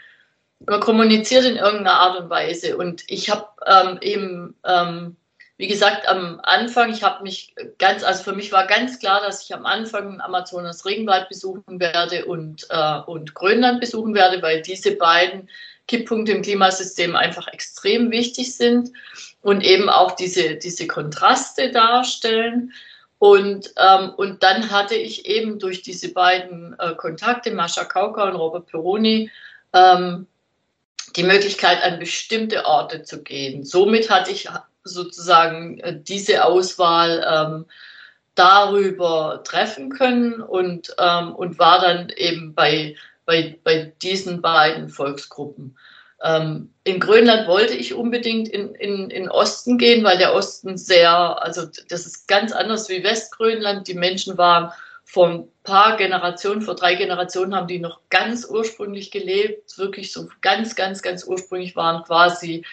man 0.67 0.81
kommuniziert 0.81 1.45
in 1.45 1.57
irgendeiner 1.57 2.01
Art 2.01 2.21
und 2.21 2.31
Weise. 2.31 2.77
Und 2.77 3.05
ich 3.07 3.31
habe 3.31 3.47
ähm, 3.67 3.99
eben 4.01 4.57
ähm, 4.65 5.17
wie 5.59 5.67
gesagt, 5.67 6.07
am 6.07 6.41
Anfang, 6.45 6.91
ich 6.93 7.03
habe 7.03 7.25
mich 7.25 7.53
ganz, 7.79 8.05
also 8.05 8.23
für 8.23 8.33
mich 8.33 8.53
war 8.53 8.69
ganz 8.69 9.01
klar, 9.01 9.21
dass 9.21 9.43
ich 9.43 9.53
am 9.53 9.67
Anfang 9.67 10.21
Amazonas 10.21 10.87
Regenwald 10.87 11.29
besuchen 11.29 11.81
werde 11.81 12.27
und, 12.27 12.69
äh, 12.71 13.01
und 13.07 13.35
Grönland 13.35 13.81
besuchen 13.81 14.15
werde, 14.15 14.41
weil 14.41 14.63
diese 14.63 14.93
beiden 14.93 15.51
Kipppunkte 15.89 16.31
im 16.31 16.43
Klimasystem 16.43 17.17
einfach 17.17 17.49
extrem 17.49 18.13
wichtig 18.13 18.57
sind 18.57 18.91
und 19.43 19.65
eben 19.65 19.89
auch 19.89 20.13
diese, 20.13 20.55
diese 20.55 20.87
Kontraste 20.87 21.73
darstellen. 21.73 22.73
Und, 23.19 23.73
ähm, 23.79 24.11
und 24.17 24.45
dann 24.45 24.71
hatte 24.71 24.95
ich 24.95 25.27
eben 25.27 25.59
durch 25.59 25.83
diese 25.83 26.13
beiden 26.13 26.77
äh, 26.79 26.95
Kontakte, 26.95 27.51
Mascha 27.51 27.85
Kauka 27.85 28.29
und 28.29 28.37
Robert 28.37 28.67
Peroni, 28.67 29.29
ähm, 29.73 30.29
die 31.17 31.25
Möglichkeit, 31.25 31.83
an 31.83 31.99
bestimmte 31.99 32.65
Orte 32.65 33.03
zu 33.03 33.25
gehen. 33.25 33.65
Somit 33.65 34.09
hatte 34.09 34.31
ich 34.31 34.49
sozusagen 34.89 35.79
äh, 35.81 35.99
diese 36.01 36.45
Auswahl 36.45 37.25
ähm, 37.29 37.67
darüber 38.35 39.43
treffen 39.45 39.91
können 39.91 40.41
und, 40.41 40.95
ähm, 40.99 41.35
und 41.35 41.59
war 41.59 41.81
dann 41.81 42.09
eben 42.11 42.55
bei, 42.55 42.97
bei, 43.25 43.59
bei 43.65 43.93
diesen 44.01 44.41
beiden 44.41 44.89
Volksgruppen. 44.89 45.77
Ähm, 46.23 46.73
in 46.85 47.01
Grönland 47.01 47.49
wollte 47.49 47.75
ich 47.75 47.95
unbedingt 47.95 48.49
in, 48.49 48.75
in, 48.75 49.11
in 49.11 49.29
Osten 49.29 49.79
gehen, 49.79 50.05
weil 50.05 50.19
der 50.19 50.35
Osten 50.35 50.77
sehr, 50.77 51.11
also 51.11 51.69
das 51.89 52.07
ist 52.07 52.29
ganz 52.29 52.53
anders 52.53 52.89
wie 52.89 53.05
Westgrönland. 53.05 53.87
Die 53.87 53.95
Menschen 53.95 54.39
waren 54.39 54.73
vor 55.05 55.29
ein 55.29 55.49
paar 55.63 55.97
Generationen, 55.97 56.63
vor 56.63 56.75
drei 56.75 56.95
Generationen 56.95 57.55
haben 57.55 57.67
die 57.67 57.79
noch 57.79 58.01
ganz 58.11 58.45
ursprünglich 58.45 59.11
gelebt, 59.11 59.79
wirklich 59.79 60.13
so 60.13 60.29
ganz, 60.43 60.75
ganz, 60.75 61.03
ganz 61.03 61.25
ursprünglich 61.25 61.77
waren 61.77 62.05
quasi 62.05 62.65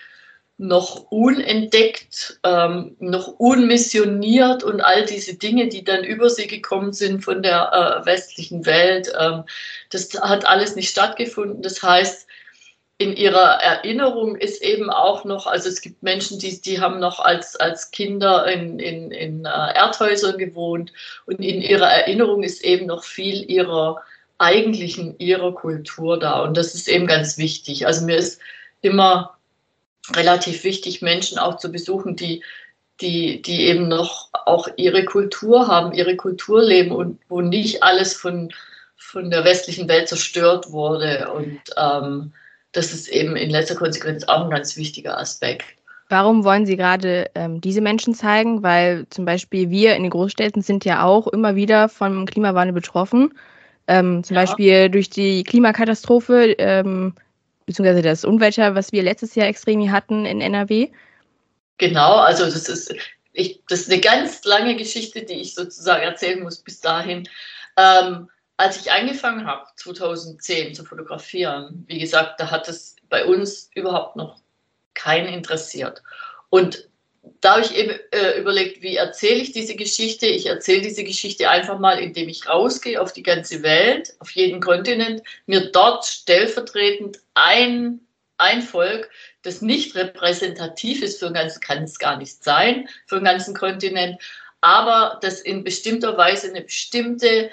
noch 0.57 1.11
unentdeckt, 1.11 2.39
ähm, 2.43 2.95
noch 2.99 3.27
unmissioniert 3.27 4.63
und 4.63 4.79
all 4.79 5.05
diese 5.05 5.35
Dinge, 5.35 5.67
die 5.67 5.83
dann 5.83 6.03
über 6.03 6.29
sie 6.29 6.47
gekommen 6.47 6.93
sind 6.93 7.23
von 7.23 7.43
der 7.43 7.71
äh, 7.73 8.05
westlichen 8.05 8.65
Welt, 8.65 9.11
ähm, 9.19 9.43
das 9.89 10.13
hat 10.21 10.45
alles 10.45 10.75
nicht 10.75 10.89
stattgefunden. 10.89 11.61
Das 11.61 11.83
heißt, 11.83 12.27
in 12.97 13.17
ihrer 13.17 13.61
Erinnerung 13.61 14.37
ist 14.37 14.61
eben 14.61 14.89
auch 14.89 15.25
noch, 15.25 15.47
also 15.47 15.67
es 15.67 15.81
gibt 15.81 16.01
Menschen, 16.01 16.39
die, 16.39 16.61
die 16.61 16.79
haben 16.79 16.99
noch 16.99 17.19
als, 17.19 17.57
als 17.57 17.91
Kinder 17.91 18.47
in, 18.47 18.79
in, 18.79 19.11
in 19.11 19.45
äh, 19.45 19.49
Erdhäusern 19.49 20.37
gewohnt 20.37 20.93
und 21.25 21.39
in 21.39 21.61
ihrer 21.61 21.87
Erinnerung 21.89 22.43
ist 22.43 22.63
eben 22.63 22.85
noch 22.85 23.03
viel 23.03 23.49
ihrer 23.51 24.01
eigentlichen, 24.37 25.15
ihrer 25.19 25.53
Kultur 25.53 26.17
da 26.17 26.41
und 26.43 26.55
das 26.55 26.73
ist 26.73 26.87
eben 26.87 27.07
ganz 27.07 27.37
wichtig. 27.37 27.85
Also 27.85 28.05
mir 28.05 28.15
ist 28.15 28.39
immer 28.81 29.34
relativ 30.13 30.63
wichtig, 30.63 31.01
Menschen 31.01 31.37
auch 31.37 31.57
zu 31.57 31.71
besuchen, 31.71 32.15
die, 32.15 32.43
die, 33.01 33.41
die 33.41 33.61
eben 33.67 33.87
noch 33.87 34.29
auch 34.33 34.67
ihre 34.77 35.05
Kultur 35.05 35.67
haben, 35.67 35.93
ihre 35.93 36.15
Kultur 36.15 36.63
leben 36.63 36.91
und 36.91 37.19
wo 37.27 37.41
nicht 37.41 37.83
alles 37.83 38.13
von, 38.13 38.51
von 38.95 39.29
der 39.29 39.43
westlichen 39.45 39.87
Welt 39.87 40.07
zerstört 40.07 40.71
wurde 40.71 41.31
und 41.33 41.59
ähm, 41.77 42.33
das 42.71 42.93
ist 42.93 43.07
eben 43.07 43.35
in 43.35 43.49
letzter 43.49 43.75
Konsequenz 43.75 44.25
auch 44.25 44.43
ein 44.43 44.49
ganz 44.49 44.75
wichtiger 44.75 45.17
Aspekt. 45.17 45.63
Warum 46.09 46.43
wollen 46.43 46.65
Sie 46.65 46.77
gerade 46.77 47.31
ähm, 47.33 47.61
diese 47.61 47.81
Menschen 47.81 48.13
zeigen? 48.13 48.61
Weil 48.61 49.07
zum 49.09 49.25
Beispiel 49.25 49.69
wir 49.71 49.95
in 49.95 50.03
den 50.03 50.11
Großstädten 50.11 50.61
sind 50.61 50.85
ja 50.85 51.03
auch 51.03 51.27
immer 51.27 51.55
wieder 51.55 51.89
vom 51.89 52.25
Klimawandel 52.25 52.73
betroffen. 52.73 53.33
Ähm, 53.87 54.23
zum 54.23 54.35
ja. 54.35 54.41
Beispiel 54.41 54.89
durch 54.89 55.09
die 55.09 55.43
Klimakatastrophe, 55.43 56.55
ähm, 56.57 57.13
beziehungsweise 57.65 58.01
das 58.01 58.25
Unwetter, 58.25 58.75
was 58.75 58.91
wir 58.91 59.03
letztes 59.03 59.35
Jahr 59.35 59.47
extrem 59.47 59.91
hatten 59.91 60.25
in 60.25 60.41
NRW. 60.41 60.89
Genau, 61.77 62.15
also 62.15 62.45
das 62.45 62.69
ist, 62.69 62.93
ich, 63.33 63.61
das 63.67 63.81
ist 63.81 63.91
eine 63.91 64.01
ganz 64.01 64.43
lange 64.45 64.75
Geschichte, 64.75 65.23
die 65.23 65.33
ich 65.33 65.55
sozusagen 65.55 66.03
erzählen 66.03 66.41
muss 66.41 66.59
bis 66.59 66.79
dahin. 66.79 67.27
Ähm, 67.77 68.29
als 68.57 68.79
ich 68.79 68.91
angefangen 68.91 69.45
habe, 69.45 69.65
2010 69.75 70.75
zu 70.75 70.85
fotografieren, 70.85 71.83
wie 71.87 71.99
gesagt, 71.99 72.39
da 72.39 72.51
hat 72.51 72.69
es 72.69 72.95
bei 73.09 73.25
uns 73.25 73.69
überhaupt 73.75 74.15
noch 74.15 74.39
keinen 74.93 75.27
interessiert. 75.27 76.01
Und 76.49 76.89
da 77.41 77.53
habe 77.53 77.61
ich 77.61 77.75
eben 77.75 77.99
äh, 78.11 78.39
überlegt, 78.39 78.81
wie 78.81 78.95
erzähle 78.95 79.41
ich 79.41 79.51
diese 79.51 79.75
Geschichte? 79.75 80.25
Ich 80.25 80.45
erzähle 80.47 80.81
diese 80.81 81.03
Geschichte 81.03 81.49
einfach 81.49 81.79
mal, 81.79 81.99
indem 81.99 82.29
ich 82.29 82.47
rausgehe 82.47 83.01
auf 83.01 83.13
die 83.13 83.23
ganze 83.23 83.63
Welt, 83.63 84.13
auf 84.19 84.31
jeden 84.31 84.61
Kontinent, 84.61 85.21
mir 85.45 85.71
dort 85.71 86.05
stellvertretend 86.05 87.19
ein, 87.33 87.99
ein 88.37 88.61
Volk, 88.61 89.09
das 89.43 89.61
nicht 89.61 89.95
repräsentativ 89.95 91.01
ist 91.01 91.19
für 91.19 91.25
den 91.25 91.35
ganzen, 91.35 91.61
kann 91.61 91.83
es 91.83 91.99
gar 91.99 92.17
nicht 92.17 92.43
sein, 92.43 92.89
für 93.05 93.15
den 93.15 93.25
ganzen 93.25 93.55
Kontinent, 93.55 94.21
aber 94.61 95.19
das 95.21 95.41
in 95.41 95.63
bestimmter 95.63 96.17
Weise 96.17 96.49
eine 96.49 96.61
bestimmte 96.61 97.51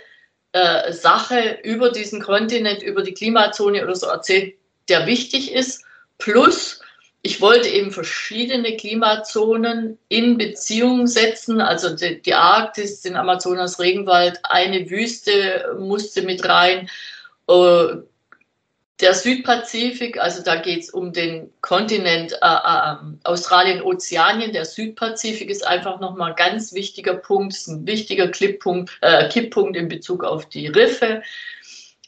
äh, 0.53 0.93
Sache 0.93 1.59
über 1.63 1.91
diesen 1.91 2.21
Kontinent, 2.21 2.83
über 2.83 3.03
die 3.03 3.15
Klimazone 3.15 3.83
oder 3.83 3.95
so 3.95 4.07
erzählt, 4.07 4.55
der 4.89 5.07
wichtig 5.07 5.53
ist. 5.53 5.85
Plus, 6.19 6.82
ich 7.23 7.41
wollte 7.41 7.69
eben 7.69 7.93
verschiedene 7.93 8.77
Klimazonen 8.77 9.97
in 10.09 10.37
Beziehung 10.39 11.07
setzen. 11.07 11.61
Also 11.61 11.95
die, 11.95 12.21
die 12.21 12.35
Arktis, 12.35 13.01
den 13.03 13.17
Amazonas 13.17 13.79
Regenwald, 13.79 14.41
eine 14.43 14.91
Wüste 14.91 15.77
musste 15.79 16.23
mit 16.23 16.45
rein. 16.45 16.91
Äh, 17.49 17.99
der 19.01 19.15
Südpazifik, 19.15 20.21
also 20.21 20.43
da 20.43 20.57
geht 20.57 20.83
es 20.83 20.91
um 20.91 21.13
den 21.13 21.51
Kontinent 21.61 22.33
äh, 22.33 22.37
äh, 22.41 22.97
Australien, 23.25 23.83
Ozeanien. 23.83 24.53
Der 24.53 24.65
Südpazifik 24.65 25.49
ist 25.49 25.67
einfach 25.67 26.01
nochmal 26.01 26.31
ein 26.31 26.37
ganz 26.37 26.73
wichtiger 26.73 27.15
Punkt, 27.15 27.55
ist 27.55 27.69
ein 27.69 27.87
wichtiger 27.87 28.29
Kipppunkt, 28.29 28.99
äh, 29.01 29.29
Kipppunkt 29.29 29.77
in 29.77 29.89
Bezug 29.89 30.25
auf 30.25 30.49
die 30.49 30.67
Riffe. 30.67 31.23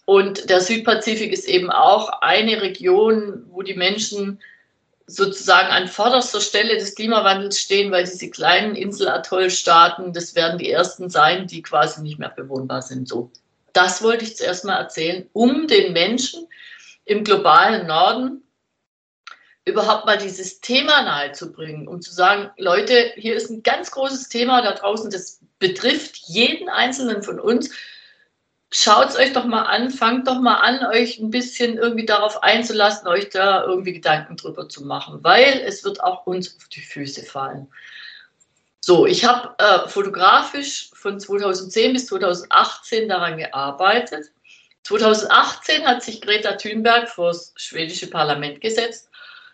Und 0.07 0.50
der 0.50 0.61
Südpazifik 0.61 1.33
ist 1.33 1.48
eben 1.48 1.70
auch 1.70 2.20
eine 2.20 2.61
Region, 2.61 3.44
wo 3.48 3.62
die 3.62 3.74
Menschen 3.74 4.40
sozusagen 5.07 5.69
an 5.69 5.88
vorderster 5.88 6.40
Stelle 6.40 6.77
des 6.77 6.95
Klimawandels 6.95 7.61
stehen, 7.61 7.93
weil 7.93 8.05
diese 8.05 8.31
kleinen 8.31 8.75
Insel-Atoll-Staaten, 8.75 10.12
das 10.12 10.35
werden 10.35 10.59
die 10.59 10.71
ersten 10.71 11.11
sein, 11.11 11.47
die 11.47 11.62
quasi 11.62 12.03
nicht 12.03 12.19
mehr 12.19 12.31
bewohnbar 12.31 12.83
sind. 12.83 13.09
So, 13.09 13.31
das 13.73 14.03
wollte 14.03 14.25
ich 14.25 14.37
zuerst 14.37 14.64
mal 14.64 14.79
erzählen, 14.79 15.29
um 15.33 15.67
den 15.67 15.93
Menschen 15.93 16.47
im 17.05 17.23
globalen 17.23 17.87
Norden 17.87 18.43
überhaupt 19.67 20.07
mal 20.07 20.19
dieses 20.19 20.61
Thema 20.61 21.03
nahezubringen, 21.03 21.88
um 21.88 22.01
zu 22.01 22.12
sagen, 22.12 22.51
Leute, 22.57 23.12
hier 23.17 23.35
ist 23.35 23.51
ein 23.51 23.62
ganz 23.62 23.90
großes 23.90 24.29
Thema 24.29 24.62
da 24.62 24.73
draußen, 24.73 25.11
das 25.11 25.40
betrifft 25.59 26.17
jeden 26.27 26.69
Einzelnen 26.69 27.23
von 27.23 27.40
uns. 27.40 27.71
Schaut 28.76 29.10
es 29.10 29.16
euch 29.16 29.32
doch 29.32 29.44
mal 29.44 29.62
an, 29.62 29.90
fangt 29.90 30.26
doch 30.26 30.40
mal 30.40 30.56
an, 30.56 30.84
euch 30.87 31.18
ein 31.18 31.30
bisschen 31.30 31.78
irgendwie 31.78 32.06
darauf 32.06 32.42
einzulassen, 32.42 33.06
euch 33.06 33.28
da 33.30 33.62
irgendwie 33.62 33.92
Gedanken 33.92 34.37
drüber 34.37 34.68
zu 34.68 34.84
machen, 34.84 35.22
weil 35.22 35.62
es 35.64 35.84
wird 35.84 36.02
auch 36.02 36.26
uns 36.26 36.56
auf 36.56 36.66
die 36.68 36.80
Füße 36.80 37.22
fallen. 37.22 37.68
So, 38.80 39.06
ich 39.06 39.24
habe 39.24 39.54
äh, 39.58 39.88
fotografisch 39.88 40.90
von 40.92 41.20
2010 41.20 41.92
bis 41.92 42.06
2018 42.06 43.08
daran 43.08 43.38
gearbeitet 43.38 44.30
2018 44.84 45.87
hat 45.87 46.02
sich 46.02 46.20
Greta 46.20 46.52
Thunberg 46.52 47.08
vor 47.08 47.28
das 47.28 47.52
schwedische 47.56 48.08
Parlament 48.08 48.60
gesetzt. 48.60 49.08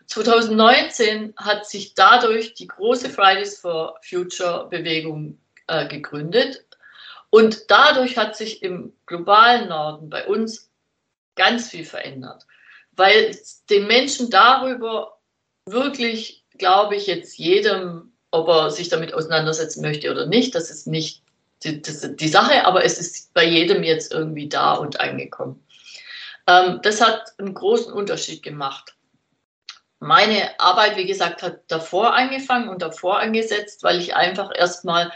2019 0.07 1.35
hat 1.37 1.67
sich 1.67 1.95
dadurch 1.95 2.55
die 2.55 2.67
große 2.67 3.09
Fridays 3.09 3.59
for 3.59 3.95
Future 4.03 4.67
Bewegung 4.69 5.39
äh, 5.69 5.87
gegründet. 5.87 6.65
Und 7.31 7.71
dadurch 7.71 8.17
hat 8.17 8.37
sich 8.37 8.63
im 8.63 8.93
globalen 9.07 9.69
Norden 9.69 10.11
bei 10.11 10.27
uns 10.27 10.71
ganz 11.37 11.71
viel 11.71 11.85
verändert, 11.85 12.47
weil 12.93 13.37
den 13.71 13.87
Menschen 13.87 14.31
darüber 14.31 15.19
wirklich, 15.65 16.45
glaube 16.59 16.97
ich, 16.97 17.07
jetzt 17.07 17.39
jedem, 17.39 18.13
ob 18.33 18.49
er 18.49 18.71
sich 18.71 18.89
damit 18.89 19.15
auseinandersetzen 19.15 19.81
möchte 19.81 20.11
oder 20.11 20.27
nicht, 20.27 20.55
das 20.55 20.71
ist 20.71 20.87
nicht 20.87 21.23
die, 21.63 21.81
die, 21.81 22.17
die 22.17 22.29
Sache, 22.29 22.65
aber 22.65 22.85
es 22.85 22.99
ist 22.99 23.33
bei 23.33 23.45
jedem 23.45 23.83
jetzt 23.85 24.13
irgendwie 24.13 24.49
da 24.49 24.75
und 24.75 24.99
angekommen. 24.99 25.65
Ähm, 26.47 26.81
das 26.83 27.01
hat 27.01 27.33
einen 27.39 27.55
großen 27.55 27.93
Unterschied 27.93 28.43
gemacht. 28.43 28.95
Meine 30.01 30.59
Arbeit, 30.59 30.97
wie 30.97 31.07
gesagt, 31.07 31.43
hat 31.43 31.61
davor 31.69 32.15
angefangen 32.15 32.69
und 32.71 32.81
davor 32.83 33.21
angesetzt, 33.21 33.83
weil 33.83 34.01
ich 34.01 34.17
einfach 34.17 34.51
erstmal 34.55 35.13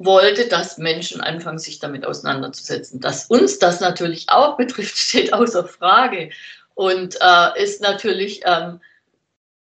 wollte, 0.00 0.48
dass 0.48 0.78
Menschen 0.78 1.20
anfangen, 1.20 1.58
sich 1.58 1.78
damit 1.78 2.06
auseinanderzusetzen. 2.06 3.00
Dass 3.00 3.26
uns 3.26 3.58
das 3.58 3.80
natürlich 3.80 4.28
auch 4.28 4.56
betrifft, 4.56 4.96
steht 4.96 5.32
außer 5.32 5.68
Frage 5.68 6.30
und 6.74 7.16
äh, 7.20 7.62
ist 7.62 7.82
natürlich 7.82 8.40
ähm, 8.44 8.80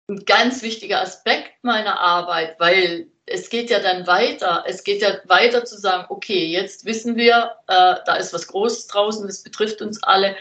ein 0.08 0.26
ganz 0.26 0.62
wichtiger 0.62 1.02
Aspekt 1.02 1.64
meiner 1.64 2.00
Arbeit, 2.00 2.60
weil 2.60 3.08
es 3.26 3.50
geht 3.50 3.70
ja 3.70 3.80
dann 3.80 4.08
weiter. 4.08 4.64
Es 4.68 4.84
geht 4.84 5.02
ja 5.02 5.18
weiter 5.26 5.66
zu 5.66 5.78
sagen, 5.78 6.06
okay, 6.10 6.46
jetzt 6.46 6.86
wissen 6.86 7.16
wir, 7.16 7.52
äh, 7.68 7.96
da 8.06 8.16
ist 8.16 8.34
was 8.34 8.48
Großes 8.48 8.88
draußen, 8.88 9.26
das 9.28 9.44
betrifft 9.44 9.82
uns 9.82 10.02
alle. 10.04 10.36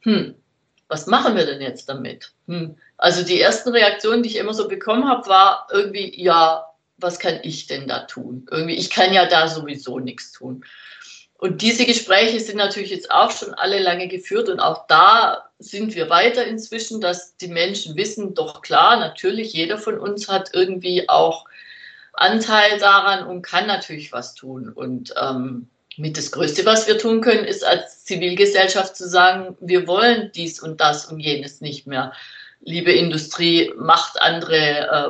Hm, 0.00 0.34
was 0.88 1.06
machen 1.06 1.36
wir 1.36 1.46
denn 1.46 1.60
jetzt 1.60 1.88
damit? 1.88 2.32
Hm. 2.46 2.76
Also 2.96 3.22
die 3.22 3.40
ersten 3.40 3.70
Reaktionen, 3.70 4.22
die 4.22 4.30
ich 4.30 4.36
immer 4.36 4.54
so 4.54 4.68
bekommen 4.68 5.08
habe, 5.08 5.28
war 5.28 5.68
irgendwie, 5.70 6.22
ja, 6.22 6.69
was 7.02 7.18
kann 7.18 7.40
ich 7.42 7.66
denn 7.66 7.88
da 7.88 8.00
tun? 8.00 8.46
Irgendwie, 8.50 8.76
ich 8.76 8.90
kann 8.90 9.12
ja 9.12 9.26
da 9.26 9.48
sowieso 9.48 9.98
nichts 9.98 10.32
tun. 10.32 10.64
Und 11.40 11.62
diese 11.62 11.86
Gespräche 11.86 12.38
sind 12.38 12.56
natürlich 12.56 12.90
jetzt 12.90 13.10
auch 13.10 13.30
schon 13.30 13.54
alle 13.54 13.78
lange 13.78 14.08
geführt 14.08 14.50
und 14.50 14.60
auch 14.60 14.86
da 14.88 15.48
sind 15.58 15.94
wir 15.94 16.10
weiter 16.10 16.44
inzwischen, 16.46 17.00
dass 17.00 17.36
die 17.38 17.48
Menschen 17.48 17.96
wissen, 17.96 18.34
doch 18.34 18.60
klar, 18.60 18.98
natürlich, 18.98 19.54
jeder 19.54 19.78
von 19.78 19.98
uns 19.98 20.28
hat 20.28 20.50
irgendwie 20.52 21.08
auch 21.08 21.46
Anteil 22.12 22.78
daran 22.78 23.26
und 23.26 23.40
kann 23.40 23.66
natürlich 23.66 24.12
was 24.12 24.34
tun. 24.34 24.68
Und 24.68 25.14
ähm, 25.18 25.68
mit 25.96 26.18
das 26.18 26.30
Größte, 26.30 26.66
was 26.66 26.86
wir 26.86 26.98
tun 26.98 27.20
können, 27.20 27.44
ist 27.44 27.64
als 27.64 28.04
Zivilgesellschaft 28.04 28.96
zu 28.96 29.08
sagen, 29.08 29.56
wir 29.60 29.86
wollen 29.86 30.30
dies 30.34 30.60
und 30.60 30.80
das 30.80 31.06
und 31.06 31.20
jenes 31.20 31.60
nicht 31.60 31.86
mehr. 31.86 32.12
Liebe 32.62 32.92
Industrie, 32.92 33.72
macht 33.76 34.20
andere 34.20 34.56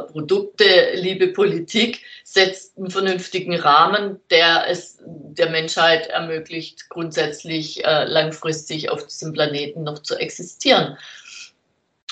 äh, 0.06 0.12
Produkte, 0.12 0.92
liebe 0.94 1.28
Politik, 1.28 2.02
setzt 2.22 2.78
einen 2.78 2.90
vernünftigen 2.90 3.56
Rahmen, 3.56 4.20
der 4.30 4.66
es 4.68 4.98
der 5.04 5.50
Menschheit 5.50 6.06
ermöglicht, 6.06 6.88
grundsätzlich 6.88 7.84
äh, 7.84 8.04
langfristig 8.04 8.90
auf 8.90 9.06
diesem 9.06 9.32
Planeten 9.32 9.82
noch 9.82 9.98
zu 9.98 10.16
existieren. 10.16 10.96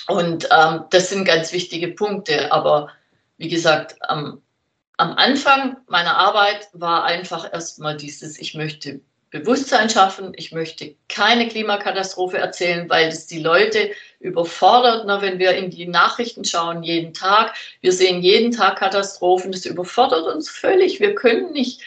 Und 0.08 0.48
ähm, 0.50 0.84
das 0.90 1.10
sind 1.10 1.24
ganz 1.24 1.52
wichtige 1.52 1.88
Punkte. 1.88 2.50
Aber 2.50 2.88
wie 3.36 3.48
gesagt, 3.48 3.96
am 4.00 4.42
am 4.98 5.12
Anfang 5.12 5.76
meiner 5.86 6.16
Arbeit 6.16 6.68
war 6.72 7.04
einfach 7.04 7.50
erstmal 7.52 7.96
dieses, 7.96 8.38
ich 8.38 8.54
möchte 8.54 9.00
Bewusstsein 9.30 9.90
schaffen. 9.90 10.32
Ich 10.36 10.52
möchte 10.52 10.94
keine 11.08 11.48
Klimakatastrophe 11.48 12.38
erzählen, 12.38 12.88
weil 12.88 13.08
es 13.08 13.26
die 13.26 13.40
Leute 13.40 13.90
überfordert. 14.20 15.04
Na, 15.06 15.20
wenn 15.20 15.38
wir 15.38 15.52
in 15.52 15.70
die 15.70 15.86
Nachrichten 15.86 16.44
schauen, 16.44 16.82
jeden 16.82 17.12
Tag, 17.12 17.54
wir 17.80 17.92
sehen 17.92 18.22
jeden 18.22 18.52
Tag 18.52 18.78
Katastrophen, 18.78 19.52
das 19.52 19.66
überfordert 19.66 20.26
uns 20.26 20.48
völlig. 20.48 21.00
Wir 21.00 21.14
können 21.14 21.52
nicht 21.52 21.82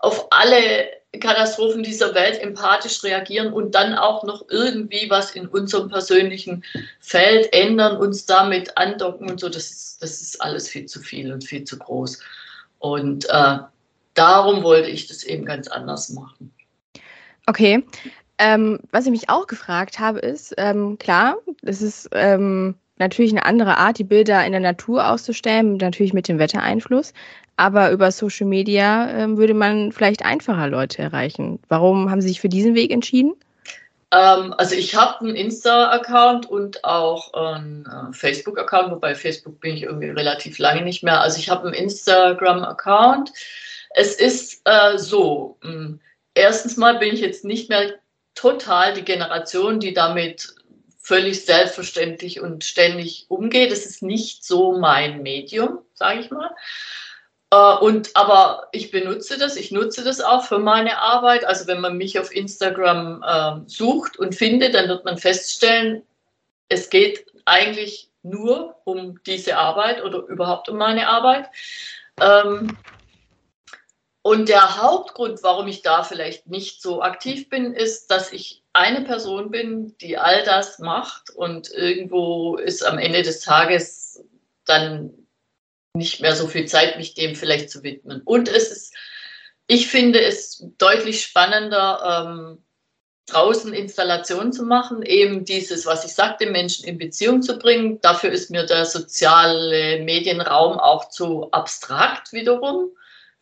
auf 0.00 0.28
alle 0.30 0.88
Katastrophen 1.20 1.82
dieser 1.82 2.14
Welt 2.14 2.40
empathisch 2.40 3.02
reagieren 3.02 3.52
und 3.52 3.74
dann 3.74 3.94
auch 3.94 4.24
noch 4.24 4.44
irgendwie 4.48 5.08
was 5.10 5.32
in 5.32 5.46
unserem 5.46 5.88
persönlichen 5.88 6.64
Feld 7.00 7.52
ändern, 7.52 7.96
uns 7.96 8.26
damit 8.26 8.76
andocken 8.76 9.30
und 9.30 9.40
so. 9.40 9.48
Das 9.48 9.70
ist, 9.70 10.02
das 10.02 10.20
ist 10.20 10.40
alles 10.40 10.68
viel 10.68 10.86
zu 10.86 11.00
viel 11.00 11.32
und 11.32 11.44
viel 11.44 11.64
zu 11.64 11.78
groß. 11.78 12.20
Und 12.78 13.28
äh, 13.30 13.58
darum 14.14 14.62
wollte 14.62 14.90
ich 14.90 15.06
das 15.06 15.24
eben 15.24 15.44
ganz 15.44 15.68
anders 15.68 16.10
machen. 16.10 16.52
Okay. 17.46 17.84
Ähm, 18.38 18.80
was 18.90 19.04
ich 19.04 19.12
mich 19.12 19.28
auch 19.28 19.46
gefragt 19.46 20.00
habe, 20.00 20.18
ist, 20.18 20.54
ähm, 20.58 20.98
klar, 20.98 21.36
es 21.62 21.82
ist 21.82 22.08
ähm, 22.12 22.74
natürlich 22.98 23.30
eine 23.30 23.46
andere 23.46 23.78
Art, 23.78 23.98
die 23.98 24.04
Bilder 24.04 24.44
in 24.44 24.52
der 24.52 24.60
Natur 24.60 25.08
auszustellen, 25.08 25.76
natürlich 25.76 26.12
mit 26.12 26.26
dem 26.26 26.38
Wettereinfluss. 26.38 27.12
Aber 27.56 27.92
über 27.92 28.10
Social 28.10 28.46
Media 28.46 29.08
ähm, 29.10 29.36
würde 29.36 29.54
man 29.54 29.92
vielleicht 29.92 30.24
einfacher 30.24 30.66
Leute 30.66 31.02
erreichen. 31.02 31.60
Warum 31.68 32.10
haben 32.10 32.20
Sie 32.20 32.28
sich 32.28 32.40
für 32.40 32.48
diesen 32.48 32.74
Weg 32.74 32.90
entschieden? 32.90 33.34
Ähm, 34.10 34.54
also 34.58 34.74
ich 34.74 34.96
habe 34.96 35.20
einen 35.20 35.36
Insta-Account 35.36 36.46
und 36.46 36.84
auch 36.84 37.32
einen 37.34 37.86
äh, 37.86 38.12
Facebook-Account, 38.12 38.90
wobei 38.90 39.14
Facebook 39.14 39.60
bin 39.60 39.76
ich 39.76 39.84
irgendwie 39.84 40.10
relativ 40.10 40.58
lange 40.58 40.82
nicht 40.82 41.04
mehr. 41.04 41.20
Also 41.20 41.38
ich 41.38 41.48
habe 41.48 41.66
einen 41.66 41.74
Instagram-Account. 41.74 43.32
Es 43.90 44.16
ist 44.16 44.62
äh, 44.64 44.98
so, 44.98 45.56
mh, 45.62 45.72
hm, 45.72 46.00
erstens 46.34 46.76
mal 46.76 46.98
bin 46.98 47.14
ich 47.14 47.20
jetzt 47.20 47.44
nicht 47.44 47.68
mehr 47.68 47.94
total 48.34 48.94
die 48.94 49.04
Generation, 49.04 49.80
die 49.80 49.94
damit 49.94 50.54
völlig 51.00 51.44
selbstverständlich 51.44 52.40
und 52.40 52.64
ständig 52.64 53.26
umgeht. 53.28 53.70
Es 53.70 53.86
ist 53.86 54.02
nicht 54.02 54.44
so 54.44 54.78
mein 54.78 55.22
Medium, 55.22 55.80
sage 55.92 56.20
ich 56.20 56.30
mal. 56.30 56.50
Äh, 57.50 57.76
und 57.84 58.10
aber 58.14 58.68
ich 58.72 58.90
benutze 58.90 59.38
das, 59.38 59.56
ich 59.56 59.70
nutze 59.70 60.02
das 60.02 60.20
auch 60.20 60.44
für 60.44 60.58
meine 60.58 60.98
Arbeit. 60.98 61.44
Also 61.44 61.66
wenn 61.66 61.80
man 61.80 61.96
mich 61.96 62.18
auf 62.18 62.34
Instagram 62.34 63.22
äh, 63.22 63.68
sucht 63.68 64.18
und 64.18 64.34
findet, 64.34 64.74
dann 64.74 64.88
wird 64.88 65.04
man 65.04 65.18
feststellen, 65.18 66.02
es 66.68 66.88
geht 66.88 67.26
eigentlich 67.44 68.08
nur 68.22 68.76
um 68.84 69.22
diese 69.24 69.58
Arbeit 69.58 70.02
oder 70.02 70.20
überhaupt 70.26 70.68
um 70.70 70.78
meine 70.78 71.06
Arbeit. 71.08 71.50
Ähm, 72.20 72.76
und 74.26 74.48
der 74.48 74.80
Hauptgrund, 74.80 75.42
warum 75.42 75.68
ich 75.68 75.82
da 75.82 76.02
vielleicht 76.02 76.46
nicht 76.46 76.80
so 76.80 77.02
aktiv 77.02 77.50
bin, 77.50 77.74
ist, 77.74 78.10
dass 78.10 78.32
ich 78.32 78.62
eine 78.72 79.02
Person 79.02 79.50
bin, 79.50 79.98
die 79.98 80.16
all 80.16 80.42
das 80.44 80.78
macht 80.78 81.28
und 81.28 81.70
irgendwo 81.70 82.56
ist 82.56 82.86
am 82.86 82.96
Ende 82.96 83.20
des 83.20 83.40
Tages 83.40 84.24
dann 84.64 85.12
nicht 85.92 86.22
mehr 86.22 86.34
so 86.34 86.46
viel 86.46 86.64
Zeit, 86.64 86.96
mich 86.96 87.12
dem 87.12 87.36
vielleicht 87.36 87.68
zu 87.68 87.82
widmen. 87.82 88.22
Und 88.24 88.48
es 88.48 88.72
ist, 88.72 88.94
ich 89.66 89.88
finde 89.88 90.22
es 90.22 90.64
deutlich 90.78 91.20
spannender, 91.22 92.26
ähm, 92.26 92.64
draußen 93.26 93.74
Installationen 93.74 94.54
zu 94.54 94.64
machen, 94.64 95.02
eben 95.02 95.44
dieses, 95.44 95.84
was 95.84 96.06
ich 96.06 96.14
sagte, 96.14 96.46
Menschen 96.46 96.86
in 96.86 96.96
Beziehung 96.96 97.42
zu 97.42 97.58
bringen. 97.58 98.00
Dafür 98.00 98.30
ist 98.30 98.50
mir 98.50 98.64
der 98.64 98.86
soziale 98.86 100.02
Medienraum 100.02 100.78
auch 100.78 101.10
zu 101.10 101.50
abstrakt 101.50 102.32
wiederum 102.32 102.90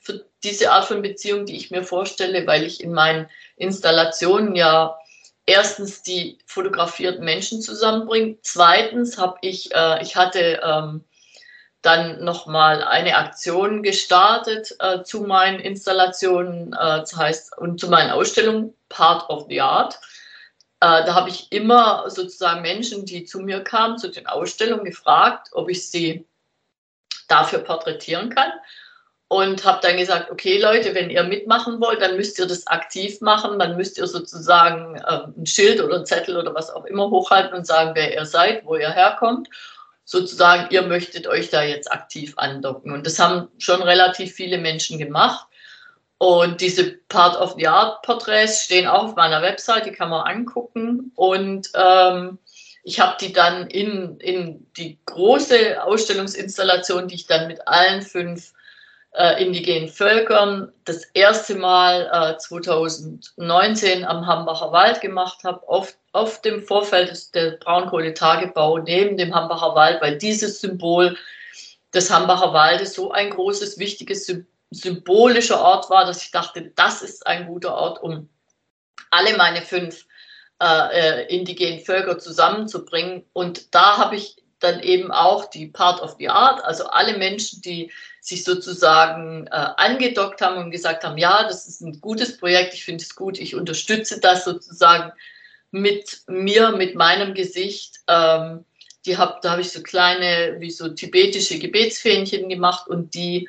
für 0.03 0.27
diese 0.43 0.73
Art 0.73 0.87
von 0.87 1.01
Beziehung, 1.01 1.47
die 1.47 1.57
ich 1.57 1.71
mir 1.71 1.85
vorstelle, 1.85 2.47
weil 2.47 2.65
ich 2.65 2.83
in 2.83 2.93
meinen 2.93 3.31
Installationen 3.57 4.57
ja 4.57 4.99
erstens 5.47 6.03
die 6.03 6.39
fotografierten 6.45 7.25
Menschen 7.25 7.63
zusammenbringe. 7.63 8.37
Zweitens 8.43 9.17
habe 9.17 9.39
ich, 9.43 9.73
äh, 9.73 10.03
ich 10.03 10.17
hatte 10.17 10.61
ähm, 10.63 11.05
dann 11.83 12.23
nochmal 12.25 12.83
eine 12.83 13.17
Aktion 13.17 13.83
gestartet 13.83 14.75
äh, 14.81 15.03
zu 15.05 15.23
meinen 15.23 15.61
Installationen, 15.61 16.73
äh, 16.73 16.77
das 16.77 17.17
heißt, 17.17 17.59
und 17.59 17.79
zu 17.79 17.89
meinen 17.89 18.11
Ausstellungen 18.11 18.75
Part 18.89 19.31
of 19.31 19.47
the 19.49 19.61
Art. 19.61 19.95
Äh, 20.81 21.05
da 21.05 21.15
habe 21.15 21.31
ich 21.31 21.51
immer 21.53 22.11
sozusagen 22.11 22.63
Menschen, 22.63 23.07
die 23.07 23.25
zu 23.25 23.39
mir 23.39 23.63
kamen, 23.63 23.99
zu 23.99 24.09
den 24.09 24.27
Ausstellungen 24.27 24.85
gefragt, 24.85 25.51
ob 25.53 25.71
ich 25.71 25.89
sie 25.89 26.27
dafür 27.29 27.61
porträtieren 27.61 28.31
kann 28.31 28.53
und 29.33 29.65
habe 29.65 29.79
dann 29.81 29.97
gesagt, 29.97 30.31
okay 30.31 30.59
Leute, 30.59 30.95
wenn 30.95 31.09
ihr 31.09 31.23
mitmachen 31.23 31.81
wollt, 31.81 32.03
dann 32.03 32.19
müsst 32.19 32.39
ihr 32.39 32.45
das 32.45 32.67
aktiv 32.67 33.23
machen, 33.23 33.59
dann 33.59 33.79
müsst 33.79 33.97
ihr 33.97 34.07
sozusagen 34.07 34.97
äh, 34.97 35.21
ein 35.39 35.47
Schild 35.47 35.81
oder 35.81 36.01
ein 36.01 36.05
Zettel 36.05 36.37
oder 36.37 36.55
was 36.55 36.69
auch 36.69 36.85
immer 36.85 37.09
hochhalten 37.09 37.57
und 37.57 37.67
sagen, 37.67 37.93
wer 37.95 38.15
ihr 38.15 38.27
seid, 38.27 38.67
wo 38.67 38.77
ihr 38.77 38.91
herkommt. 38.91 39.49
Sozusagen, 40.05 40.67
ihr 40.71 40.83
möchtet 40.83 41.27
euch 41.27 41.49
da 41.49 41.63
jetzt 41.63 41.91
aktiv 41.91 42.35
andocken. 42.37 42.93
Und 42.93 43.07
das 43.07 43.19
haben 43.19 43.49
schon 43.57 43.81
relativ 43.81 44.35
viele 44.35 44.59
Menschen 44.59 44.99
gemacht. 44.99 45.47
Und 46.19 46.61
diese 46.61 46.99
Part 47.09 47.41
of 47.41 47.55
the 47.57 47.69
Art 47.69 48.03
Porträts 48.03 48.65
stehen 48.65 48.87
auch 48.87 49.05
auf 49.05 49.17
meiner 49.17 49.41
Website, 49.41 49.87
die 49.87 49.93
kann 49.93 50.11
man 50.11 50.27
angucken. 50.27 51.11
Und 51.15 51.71
ähm, 51.75 52.39
ich 52.85 53.01
habe 53.01 53.17
die 53.19 53.33
dann 53.33 53.69
in, 53.69 54.19
in 54.19 54.67
die 54.77 54.99
große 55.07 55.83
Ausstellungsinstallation, 55.83 57.09
die 57.09 57.15
ich 57.15 57.27
dann 57.27 57.47
mit 57.47 57.67
allen 57.67 58.03
fünf 58.03 58.53
äh, 59.15 59.45
indigenen 59.45 59.89
Völkern 59.89 60.73
das 60.85 61.05
erste 61.13 61.55
Mal 61.55 62.11
äh, 62.13 62.39
2019 62.39 64.05
am 64.05 64.27
Hambacher 64.27 64.73
Wald 64.73 65.01
gemacht 65.01 65.45
habe, 65.45 65.69
auf, 65.69 65.97
auf 66.13 66.41
dem 66.41 66.63
Vorfeld 66.63 67.11
des, 67.11 67.31
der 67.31 67.53
Braunkohletagebau 67.53 68.79
neben 68.79 69.17
dem 69.17 69.35
Hambacher 69.35 69.75
Wald, 69.75 70.01
weil 70.01 70.17
dieses 70.17 70.61
Symbol 70.61 71.17
des 71.93 72.11
Hambacher 72.11 72.55
Waldes 72.55 72.95
so 72.95 73.13
ein 73.13 73.31
großes, 73.31 73.79
wichtiges, 73.79 74.33
symbolischer 74.71 75.61
Ort 75.61 75.91
war, 75.91 76.07
dass 76.07 76.23
ich 76.23 76.31
dachte, 76.31 76.73
das 76.75 77.03
ist 77.03 77.27
ein 77.27 77.47
guter 77.47 77.75
Ort, 77.75 78.03
um 78.03 78.31
alle 79.11 79.37
meine 79.37 79.61
fünf 79.61 80.07
äh, 80.59 81.25
äh 81.25 81.37
indigenen 81.37 81.81
Völker 81.81 82.19
zusammenzubringen. 82.19 83.27
Und 83.35 83.75
da 83.75 83.99
habe 83.99 84.17
ich 84.17 84.42
dann 84.63 84.81
eben 84.81 85.11
auch 85.11 85.47
die 85.51 85.67
Part 85.67 86.01
of 86.03 86.17
the 86.19 86.29
Art, 86.29 86.65
also 86.65 86.87
alle 86.87 87.19
Menschen, 87.19 87.63
die 87.63 87.91
sich 88.21 88.45
sozusagen 88.45 89.47
äh, 89.49 89.51
angedockt 89.51 90.41
haben 90.41 90.63
und 90.63 90.71
gesagt 90.71 91.05
haben, 91.05 91.19
ja, 91.19 91.43
das 91.45 91.67
ist 91.67 91.81
ein 91.81 92.01
gutes 92.01 92.39
Projekt, 92.39 92.75
ich 92.75 92.85
finde 92.85 93.03
es 93.03 93.15
gut, 93.17 93.39
ich 93.39 93.55
unterstütze 93.55 94.21
das 94.21 94.45
sozusagen 94.45 95.13
mit 95.73 96.23
mir, 96.29 96.71
mit 96.73 96.95
meinem 96.95 97.35
Gesicht. 97.35 97.97
Ähm, 98.07 98.65
die 99.07 99.19
hab, 99.19 99.41
da 99.43 99.53
habe 99.53 99.63
ich 99.63 99.73
so 99.73 99.83
kleine, 99.83 100.57
wie 100.61 100.71
so 100.71 100.89
tibetische 100.89 101.59
Gebetsfähnchen 101.59 102.49
gemacht 102.49 102.87
und 102.87 103.15
die 103.15 103.49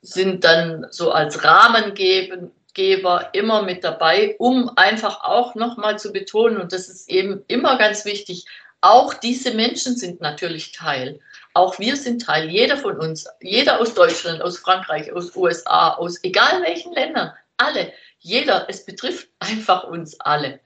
sind 0.00 0.42
dann 0.42 0.86
so 0.90 1.12
als 1.12 1.44
Rahmengeber 1.44 3.30
immer 3.32 3.62
mit 3.62 3.84
dabei, 3.84 4.34
um 4.38 4.72
einfach 4.76 5.22
auch 5.22 5.54
nochmal 5.54 5.98
zu 6.00 6.12
betonen, 6.12 6.56
und 6.56 6.72
das 6.72 6.88
ist 6.88 7.08
eben 7.08 7.44
immer 7.46 7.78
ganz 7.78 8.04
wichtig, 8.04 8.46
auch 8.82 9.14
diese 9.14 9.54
Menschen 9.54 9.96
sind 9.96 10.20
natürlich 10.20 10.72
Teil. 10.72 11.20
Auch 11.54 11.78
wir 11.78 11.96
sind 11.96 12.22
Teil, 12.22 12.50
jeder 12.50 12.76
von 12.76 12.98
uns, 12.98 13.26
jeder 13.40 13.80
aus 13.80 13.94
Deutschland, 13.94 14.42
aus 14.42 14.58
Frankreich, 14.58 15.12
aus 15.12 15.34
USA, 15.36 15.94
aus 15.94 16.22
egal 16.22 16.62
welchen 16.62 16.92
Ländern, 16.92 17.32
alle, 17.56 17.92
jeder, 18.18 18.66
es 18.68 18.84
betrifft 18.84 19.28
einfach 19.38 19.84
uns 19.84 20.18
alle. 20.20 20.60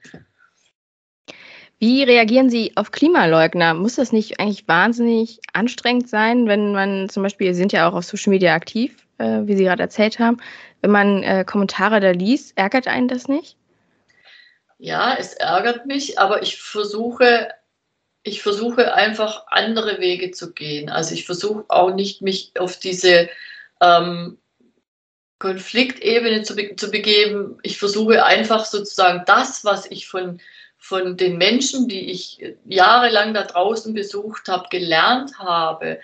Wie 1.79 2.01
reagieren 2.01 2.49
Sie 2.49 2.71
auf 2.75 2.91
Klimaleugner? 2.91 3.75
Muss 3.75 3.95
das 3.95 4.11
nicht 4.11 4.39
eigentlich 4.39 4.67
wahnsinnig 4.67 5.39
anstrengend 5.53 6.09
sein, 6.09 6.47
wenn 6.47 6.71
man 6.71 7.07
zum 7.09 7.21
Beispiel, 7.21 7.53
Sie 7.53 7.59
sind 7.59 7.71
ja 7.71 7.87
auch 7.87 7.93
auf 7.93 8.05
Social 8.05 8.31
Media 8.31 8.55
aktiv, 8.55 9.05
äh, 9.19 9.41
wie 9.43 9.55
Sie 9.55 9.63
gerade 9.63 9.83
erzählt 9.83 10.17
haben, 10.17 10.37
wenn 10.81 10.89
man 10.89 11.21
äh, 11.21 11.45
Kommentare 11.45 11.99
da 11.99 12.11
liest, 12.11 12.57
ärgert 12.57 12.87
einen 12.87 13.07
das 13.07 13.27
nicht? 13.27 13.57
Ja, 14.79 15.15
es 15.19 15.33
ärgert 15.33 15.85
mich, 15.85 16.17
aber 16.17 16.41
ich 16.41 16.59
versuche 16.59 17.49
ich 18.27 18.41
versuche 18.41 18.93
einfach 18.93 19.47
andere 19.47 19.99
Wege 19.99 20.31
zu 20.31 20.53
gehen. 20.53 20.89
Also 20.89 21.13
ich 21.13 21.25
versuche 21.25 21.63
auch 21.69 21.93
nicht 21.93 22.21
mich 22.21 22.51
auf 22.59 22.77
diese 22.77 23.29
ähm, 23.81 24.37
Konfliktebene 25.39 26.43
zu, 26.43 26.55
be 26.55 26.75
zu 26.75 26.91
begeben. 26.91 27.57
Ich 27.63 27.77
versuche 27.77 28.25
einfach 28.25 28.65
sozusagen 28.65 29.23
das, 29.25 29.63
was 29.63 29.89
ich 29.89 30.07
von, 30.07 30.41
von 30.77 31.15
den 31.15 31.37
Menschen, 31.37 31.87
die 31.87 32.11
ich 32.11 32.43
jahrelang 32.65 33.33
da 33.33 33.43
draußen 33.43 33.93
besucht 33.93 34.49
habe, 34.49 34.67
gelernt 34.69 35.39
habe, 35.39 35.99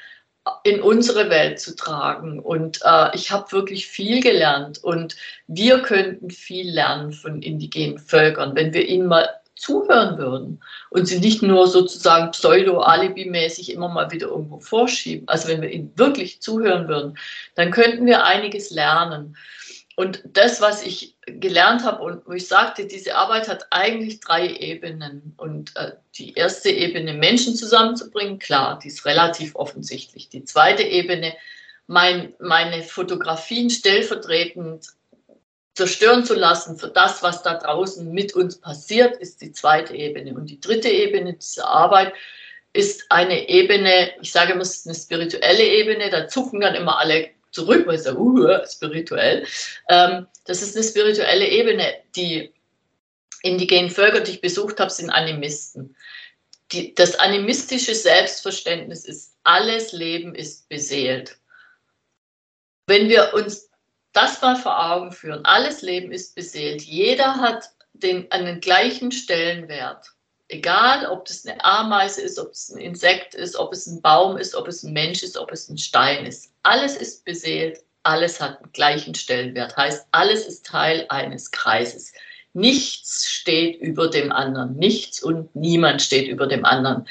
in 0.63 0.81
unsere 0.81 1.29
Welt 1.29 1.59
zu 1.59 1.75
tragen. 1.75 2.39
Und 2.39 2.79
äh, 2.83 3.15
ich 3.15 3.31
habe 3.31 3.51
wirklich 3.51 3.87
viel 3.87 4.21
gelernt. 4.21 4.81
Und 4.81 5.17
wir 5.47 5.81
könnten 5.81 6.29
viel 6.29 6.69
lernen 6.69 7.11
von 7.11 7.41
indigenen 7.41 7.99
Völkern, 7.99 8.55
wenn 8.55 8.73
wir 8.73 8.87
ihnen 8.87 9.07
mal 9.07 9.29
zuhören 9.55 10.17
würden 10.17 10.63
und 10.89 11.05
sie 11.05 11.19
nicht 11.19 11.41
nur 11.41 11.67
sozusagen 11.67 12.31
pseudo-alibi-mäßig 12.31 13.71
immer 13.71 13.89
mal 13.89 14.11
wieder 14.11 14.27
irgendwo 14.27 14.59
vorschieben. 14.59 15.27
Also 15.27 15.47
wenn 15.47 15.61
wir 15.61 15.69
ihnen 15.71 15.91
wirklich 15.95 16.41
zuhören 16.41 16.87
würden, 16.87 17.17
dann 17.55 17.71
könnten 17.71 18.05
wir 18.05 18.23
einiges 18.23 18.71
lernen. 18.71 19.37
und 19.95 20.23
das, 20.25 20.59
was 20.59 20.83
ich 20.83 21.13
gelernt 21.25 21.83
habe 21.83 22.03
und 22.03 22.25
wo 22.25 22.33
ich 22.33 22.47
sagte, 22.47 22.85
diese 22.85 23.15
Arbeit 23.15 23.47
hat 23.47 23.67
eigentlich 23.69 24.19
drei 24.19 24.47
Ebenen. 24.47 25.33
Und 25.37 25.75
äh, 25.75 25.93
die 26.15 26.33
erste 26.33 26.69
Ebene, 26.69 27.13
Menschen 27.13 27.55
zusammenzubringen, 27.55 28.39
klar, 28.39 28.79
die 28.83 28.87
ist 28.89 29.05
relativ 29.05 29.55
offensichtlich. 29.55 30.29
Die 30.29 30.43
zweite 30.43 30.83
Ebene, 30.83 31.33
mein, 31.87 32.33
meine 32.39 32.81
Fotografien 32.83 33.69
stellvertretend 33.69 34.87
zerstören 35.75 36.23
zu 36.23 36.35
lassen 36.35 36.77
für 36.77 36.89
das, 36.89 37.23
was 37.23 37.41
da 37.41 37.55
draußen 37.55 38.11
mit 38.11 38.33
uns 38.35 38.57
passiert, 38.57 39.17
ist 39.17 39.41
die 39.41 39.51
zweite 39.51 39.95
Ebene. 39.95 40.33
Und 40.33 40.47
die 40.47 40.59
dritte 40.59 40.89
Ebene 40.89 41.33
dieser 41.33 41.67
Arbeit 41.67 42.13
ist 42.73 43.05
eine 43.09 43.49
Ebene, 43.49 44.11
ich 44.21 44.31
sage 44.31 44.53
immer, 44.53 44.61
es 44.61 44.77
ist 44.77 44.87
eine 44.87 44.95
spirituelle 44.95 45.63
Ebene, 45.63 46.09
da 46.09 46.27
zucken 46.27 46.61
dann 46.61 46.75
immer 46.75 46.99
alle 46.99 47.29
zurück, 47.51 47.85
weil 47.87 47.95
es 47.95 48.05
ja 48.05 48.15
uh, 48.15 48.59
spirituell. 48.67 49.45
Ähm, 49.89 50.27
das 50.45 50.61
ist 50.61 50.75
eine 50.75 50.85
spirituelle 50.85 51.47
Ebene. 51.47 51.95
Die 52.15 52.51
indigenen 53.43 53.89
Völker, 53.89 54.21
die 54.21 54.31
ich 54.31 54.41
besucht 54.41 54.79
habe, 54.79 54.91
sind 54.91 55.09
Animisten. 55.09 55.95
Die, 56.71 56.93
das 56.95 57.15
animistische 57.15 57.93
Selbstverständnis 57.93 59.05
ist, 59.05 59.35
alles 59.43 59.91
Leben 59.91 60.33
ist 60.33 60.67
beseelt. 60.69 61.37
Wenn 62.87 63.09
wir 63.09 63.33
uns 63.33 63.69
das 64.13 64.41
mal 64.41 64.55
vor 64.55 64.91
Augen 64.91 65.11
führen, 65.11 65.43
alles 65.45 65.81
Leben 65.81 66.11
ist 66.11 66.35
beseelt, 66.35 66.81
jeder 66.81 67.35
hat 67.35 67.69
den, 67.93 68.31
einen 68.31 68.59
gleichen 68.59 69.11
Stellenwert. 69.11 70.07
Egal, 70.49 71.07
ob 71.07 71.25
das 71.25 71.45
eine 71.45 71.63
Ameise 71.63 72.21
ist, 72.21 72.37
ob 72.37 72.51
es 72.51 72.69
ein 72.69 72.77
Insekt 72.79 73.33
ist, 73.33 73.55
ob 73.55 73.73
es 73.73 73.87
ein 73.87 74.01
Baum 74.01 74.37
ist, 74.37 74.55
ob 74.55 74.67
es 74.67 74.83
ein 74.83 74.93
Mensch 74.93 75.23
ist, 75.23 75.37
ob 75.37 75.51
es 75.51 75.67
ein 75.69 75.77
Stein 75.77 76.25
ist. 76.25 76.53
Alles 76.63 76.95
ist 76.95 77.25
beseelt, 77.25 77.79
alles 78.03 78.39
hat 78.39 78.59
den 78.59 78.71
gleichen 78.71 79.15
Stellenwert. 79.15 79.75
Heißt, 79.77 80.05
alles 80.11 80.45
ist 80.45 80.65
Teil 80.65 81.05
eines 81.09 81.49
Kreises. 81.51 82.13
Nichts 82.53 83.29
steht 83.31 83.81
über 83.81 84.09
dem 84.09 84.31
anderen. 84.31 84.75
Nichts 84.75 85.23
und 85.23 85.55
niemand 85.55 86.01
steht 86.01 86.27
über 86.27 86.45
dem 86.45 86.65
anderen. 86.65 87.07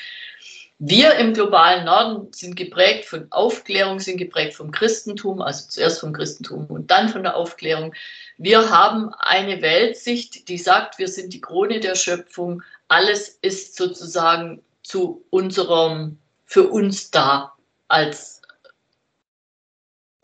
Wir 0.84 1.14
im 1.14 1.32
globalen 1.32 1.84
Norden 1.84 2.32
sind 2.32 2.56
geprägt 2.56 3.04
von 3.04 3.28
Aufklärung, 3.30 4.00
sind 4.00 4.16
geprägt 4.16 4.54
vom 4.54 4.72
Christentum, 4.72 5.40
also 5.40 5.68
zuerst 5.68 6.00
vom 6.00 6.12
Christentum 6.12 6.66
und 6.66 6.90
dann 6.90 7.08
von 7.08 7.22
der 7.22 7.36
Aufklärung. 7.36 7.94
Wir 8.36 8.68
haben 8.68 9.14
eine 9.20 9.62
Weltsicht, 9.62 10.48
die 10.48 10.58
sagt, 10.58 10.98
wir 10.98 11.06
sind 11.06 11.34
die 11.34 11.40
Krone 11.40 11.78
der 11.78 11.94
Schöpfung, 11.94 12.64
alles 12.88 13.38
ist 13.42 13.76
sozusagen 13.76 14.60
zu 14.82 15.24
unserem, 15.30 16.18
für 16.46 16.68
uns 16.68 17.12
da 17.12 17.52
als, 17.86 18.42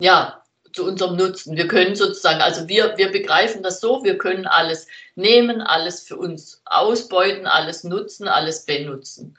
ja, 0.01 0.43
zu 0.73 0.83
unserem 0.83 1.15
Nutzen. 1.15 1.55
Wir 1.55 1.69
können 1.69 1.95
sozusagen, 1.95 2.41
also 2.41 2.67
wir, 2.67 2.97
wir 2.97 3.13
begreifen 3.13 3.63
das 3.63 3.79
so, 3.79 4.03
wir 4.03 4.17
können 4.17 4.45
alles 4.45 4.87
nehmen, 5.15 5.61
alles 5.61 6.03
für 6.03 6.17
uns 6.17 6.61
ausbeuten, 6.65 7.47
alles 7.47 7.85
nutzen, 7.85 8.27
alles 8.27 8.65
benutzen. 8.65 9.37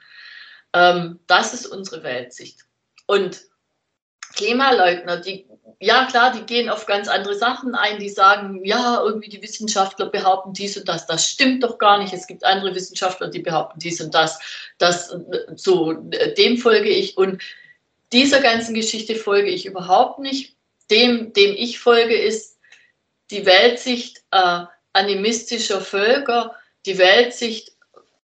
Ähm, 0.73 1.19
das 1.27 1.53
ist 1.53 1.65
unsere 1.67 2.03
Weltsicht. 2.03 2.61
Und 3.05 3.41
Klimaleugner, 4.35 5.17
die, 5.17 5.45
ja 5.79 6.05
klar, 6.05 6.31
die 6.31 6.45
gehen 6.45 6.69
auf 6.69 6.85
ganz 6.85 7.07
andere 7.07 7.35
Sachen 7.35 7.75
ein, 7.75 7.99
die 7.99 8.09
sagen, 8.09 8.63
ja, 8.63 9.01
irgendwie 9.03 9.29
die 9.29 9.41
Wissenschaftler 9.41 10.07
behaupten 10.07 10.53
dies 10.53 10.77
und 10.77 10.87
das, 10.87 11.05
das 11.07 11.27
stimmt 11.27 11.63
doch 11.63 11.77
gar 11.77 11.97
nicht. 11.97 12.13
Es 12.13 12.27
gibt 12.27 12.43
andere 12.43 12.73
Wissenschaftler, 12.73 13.27
die 13.27 13.39
behaupten 13.39 13.79
dies 13.79 13.99
und 13.99 14.13
das, 14.13 14.39
das 14.77 15.15
so, 15.55 15.93
dem 15.93 16.57
folge 16.57 16.89
ich 16.89 17.17
und 17.17 17.41
dieser 18.13 18.41
ganzen 18.41 18.73
Geschichte 18.73 19.15
folge 19.15 19.49
ich 19.49 19.65
überhaupt 19.65 20.19
nicht. 20.19 20.55
Dem, 20.89 21.31
dem 21.33 21.55
ich 21.55 21.79
folge, 21.79 22.15
ist 22.15 22.57
die 23.31 23.45
Weltsicht 23.45 24.23
äh, 24.31 24.65
animistischer 24.93 25.79
Völker, 25.79 26.55
die 26.85 26.97
Weltsicht 26.97 27.71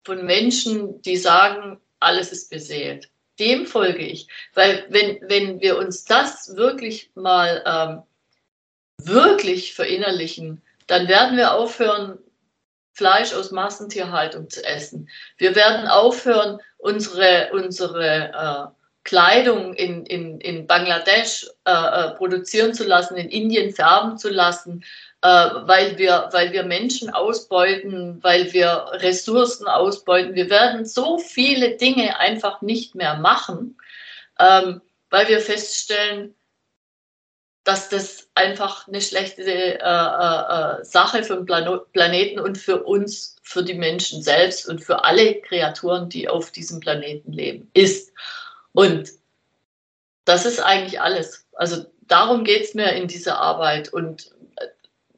von 0.05 0.25
Menschen, 0.25 1.03
die 1.03 1.17
sagen, 1.17 1.81
alles 2.03 2.33
ist 2.33 2.51
beseelt 2.51 3.09
dem 3.39 3.67
folge 3.67 4.05
ich. 4.05 4.29
Weil 4.55 4.85
wenn, 4.89 5.19
wenn 5.23 5.61
wir 5.61 5.79
uns 5.79 6.05
das 6.05 6.57
wirklich 6.57 7.11
mal 7.15 7.63
ähm, 7.67 8.03
wirklich 8.99 9.75
verinnerlichen, 9.75 10.63
dann 10.87 11.09
werden 11.09 11.37
wir 11.37 11.55
aufhören, 11.55 12.19
Fleisch 12.95 13.33
aus 13.33 13.51
Massentierhaltung 13.53 14.51
zu 14.51 14.63
essen. 14.67 15.09
Wir 15.39 15.55
werden 15.55 15.87
aufhören, 15.87 16.61
unsere, 16.77 17.49
unsere 17.55 18.75
äh, 18.75 18.82
Kleidung 19.05 19.75
in, 19.75 20.07
in, 20.07 20.41
in 20.41 20.67
Bangladesch 20.67 21.47
äh, 21.65 21.71
äh 21.71 22.11
produzieren 22.15 22.73
zu 22.73 22.85
lassen, 22.85 23.17
in 23.17 23.29
Indien 23.29 23.75
färben 23.75 24.17
zu 24.17 24.29
lassen, 24.29 24.85
äh, 25.23 25.29
weil, 25.29 25.99
wir, 25.99 26.29
weil 26.33 26.53
wir 26.53 26.65
Menschen 26.65 27.11
ausbeuten, 27.11 28.23
weil 28.23 28.53
wir 28.53 28.87
Ressourcen 28.93 29.67
ausbeuten. 29.67 30.35
Wir 30.35 30.51
werden 30.51 30.85
so 30.85 31.19
viele 31.19 31.77
Dinge 31.77 32.19
einfach 32.19 32.63
nicht 32.63 32.95
mehr 32.95 33.17
machen, 33.17 33.77
ähm, 34.39 34.81
weil 35.11 35.29
wir 35.29 35.41
feststellen, 35.41 36.35
dass 37.65 37.89
das 37.89 38.29
einfach 38.35 38.89
eine 38.89 39.01
schlechte 39.01 39.43
äh, 39.43 39.79
äh, 39.79 40.81
äh 40.81 40.85
Sache 40.85 41.23
für 41.23 41.37
den 41.37 41.47
Plan 41.47 41.81
Planeten 41.93 42.41
und 42.41 42.59
für 42.59 42.83
uns, 42.83 43.37
für 43.43 43.63
die 43.63 43.75
Menschen 43.75 44.23
selbst 44.23 44.69
und 44.69 44.81
für 44.81 45.05
alle 45.05 45.41
Kreaturen, 45.41 46.09
die 46.09 46.29
auf 46.29 46.51
diesem 46.51 46.81
Planeten 46.81 47.33
leben, 47.33 47.71
ist. 47.75 48.13
Und 48.73 49.11
das 50.25 50.47
ist 50.47 50.61
eigentlich 50.61 51.01
alles. 51.01 51.47
Also 51.55 51.85
darum 52.03 52.45
geht 52.45 52.63
es 52.63 52.75
mir 52.75 52.93
in 52.93 53.09
dieser 53.09 53.39
Arbeit. 53.39 53.93
Und 53.93 54.31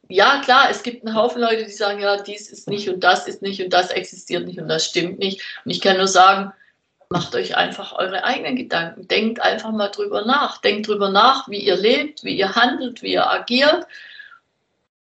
ja, 0.07 0.41
klar, 0.43 0.69
es 0.69 0.83
gibt 0.83 1.05
einen 1.05 1.15
Haufen 1.15 1.41
Leute, 1.41 1.65
die 1.65 1.71
sagen, 1.71 1.99
ja, 1.99 2.21
dies 2.21 2.49
ist 2.49 2.67
nicht 2.67 2.89
und 2.89 3.03
das 3.03 3.27
ist 3.27 3.41
nicht 3.41 3.61
und 3.61 3.71
das 3.71 3.89
existiert 3.89 4.45
nicht 4.45 4.59
und 4.59 4.67
das 4.67 4.85
stimmt 4.85 5.19
nicht. 5.19 5.41
Und 5.63 5.71
ich 5.71 5.81
kann 5.81 5.97
nur 5.97 6.07
sagen, 6.07 6.53
macht 7.09 7.35
euch 7.35 7.55
einfach 7.55 7.93
eure 7.93 8.23
eigenen 8.23 8.55
Gedanken. 8.55 9.07
Denkt 9.07 9.39
einfach 9.39 9.71
mal 9.71 9.89
drüber 9.89 10.25
nach. 10.25 10.59
Denkt 10.61 10.87
drüber 10.87 11.09
nach, 11.09 11.47
wie 11.49 11.59
ihr 11.59 11.75
lebt, 11.75 12.23
wie 12.23 12.37
ihr 12.37 12.55
handelt, 12.55 13.01
wie 13.01 13.13
ihr 13.13 13.29
agiert 13.29 13.87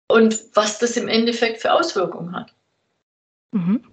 und 0.08 0.38
was 0.54 0.78
das 0.78 0.96
im 0.96 1.08
Endeffekt 1.08 1.60
für 1.60 1.72
Auswirkungen 1.72 2.34
hat. 2.34 2.52
Mhm. 3.52 3.84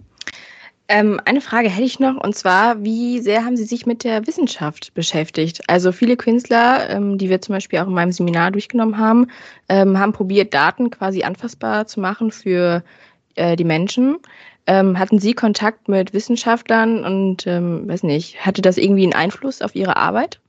Ähm, 0.90 1.20
eine 1.26 1.42
Frage 1.42 1.68
hätte 1.68 1.84
ich 1.84 2.00
noch, 2.00 2.16
und 2.16 2.34
zwar, 2.34 2.82
wie 2.82 3.20
sehr 3.20 3.44
haben 3.44 3.58
Sie 3.58 3.64
sich 3.64 3.84
mit 3.84 4.04
der 4.04 4.26
Wissenschaft 4.26 4.94
beschäftigt? 4.94 5.60
Also 5.66 5.92
viele 5.92 6.16
Künstler, 6.16 6.88
ähm, 6.88 7.18
die 7.18 7.28
wir 7.28 7.42
zum 7.42 7.54
Beispiel 7.54 7.80
auch 7.80 7.86
in 7.86 7.92
meinem 7.92 8.12
Seminar 8.12 8.50
durchgenommen 8.52 8.96
haben, 8.96 9.26
ähm, 9.68 9.98
haben 9.98 10.14
probiert, 10.14 10.54
Daten 10.54 10.90
quasi 10.90 11.24
anfassbar 11.24 11.86
zu 11.86 12.00
machen 12.00 12.32
für 12.32 12.82
äh, 13.34 13.54
die 13.54 13.64
Menschen. 13.64 14.16
Ähm, 14.66 14.98
hatten 14.98 15.18
Sie 15.18 15.34
Kontakt 15.34 15.88
mit 15.88 16.14
Wissenschaftlern 16.14 17.04
und, 17.04 17.46
ähm, 17.46 17.86
weiß 17.86 18.02
nicht, 18.02 18.44
hatte 18.44 18.62
das 18.62 18.78
irgendwie 18.78 19.02
einen 19.02 19.12
Einfluss 19.12 19.60
auf 19.60 19.74
Ihre 19.74 19.96
Arbeit? 19.96 20.40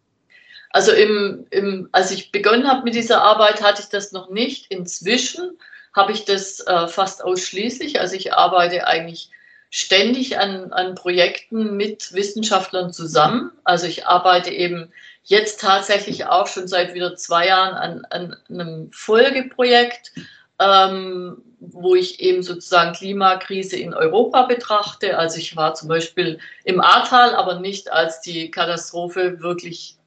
Also 0.71 0.93
im, 0.93 1.47
im, 1.49 1.89
als 1.91 2.11
ich 2.11 2.31
begonnen 2.31 2.65
habe 2.65 2.83
mit 2.83 2.95
dieser 2.95 3.21
Arbeit, 3.23 3.61
hatte 3.61 3.81
ich 3.81 3.89
das 3.89 4.13
noch 4.13 4.29
nicht. 4.29 4.71
Inzwischen 4.71 5.57
habe 5.93 6.13
ich 6.13 6.23
das 6.23 6.61
äh, 6.61 6.87
fast 6.87 7.23
ausschließlich. 7.25 7.99
Also 7.99 8.15
ich 8.15 8.33
arbeite 8.33 8.87
eigentlich 8.87 9.31
ständig 9.69 10.39
an, 10.39 10.73
an 10.73 10.95
Projekten 10.95 11.77
mit 11.77 12.13
Wissenschaftlern 12.13 12.91
zusammen. 12.91 13.51
Also 13.63 13.85
ich 13.85 14.07
arbeite 14.07 14.51
eben 14.51 14.91
jetzt 15.23 15.61
tatsächlich 15.61 16.25
auch 16.25 16.47
schon 16.47 16.67
seit 16.67 16.95
wieder 16.95 17.15
zwei 17.15 17.47
Jahren 17.47 17.75
an, 17.75 18.05
an 18.09 18.35
einem 18.49 18.91
Folgeprojekt, 18.91 20.11
ähm, 20.59 21.43
wo 21.59 21.93
ich 21.93 22.19
eben 22.19 22.41
sozusagen 22.41 22.93
Klimakrise 22.93 23.77
in 23.77 23.93
Europa 23.93 24.43
betrachte. 24.43 25.17
Also 25.17 25.37
ich 25.37 25.55
war 25.55 25.75
zum 25.75 25.87
Beispiel 25.87 26.39
im 26.63 26.81
Ahrtal, 26.81 27.35
aber 27.35 27.59
nicht 27.59 27.91
als 27.91 28.21
die 28.21 28.49
Katastrophe 28.49 29.39
wirklich 29.39 29.97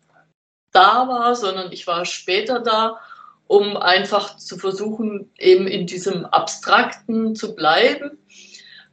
da 0.73 1.07
war, 1.07 1.37
sondern 1.37 1.71
ich 1.71 1.87
war 1.87 2.05
später 2.05 2.59
da, 2.59 2.99
um 3.47 3.77
einfach 3.77 4.39
zu 4.39 4.57
versuchen, 4.57 5.31
eben 5.39 5.67
in 5.67 5.87
diesem 5.87 6.25
Abstrakten 6.25 7.37
zu 7.37 7.55
bleiben 7.55 8.19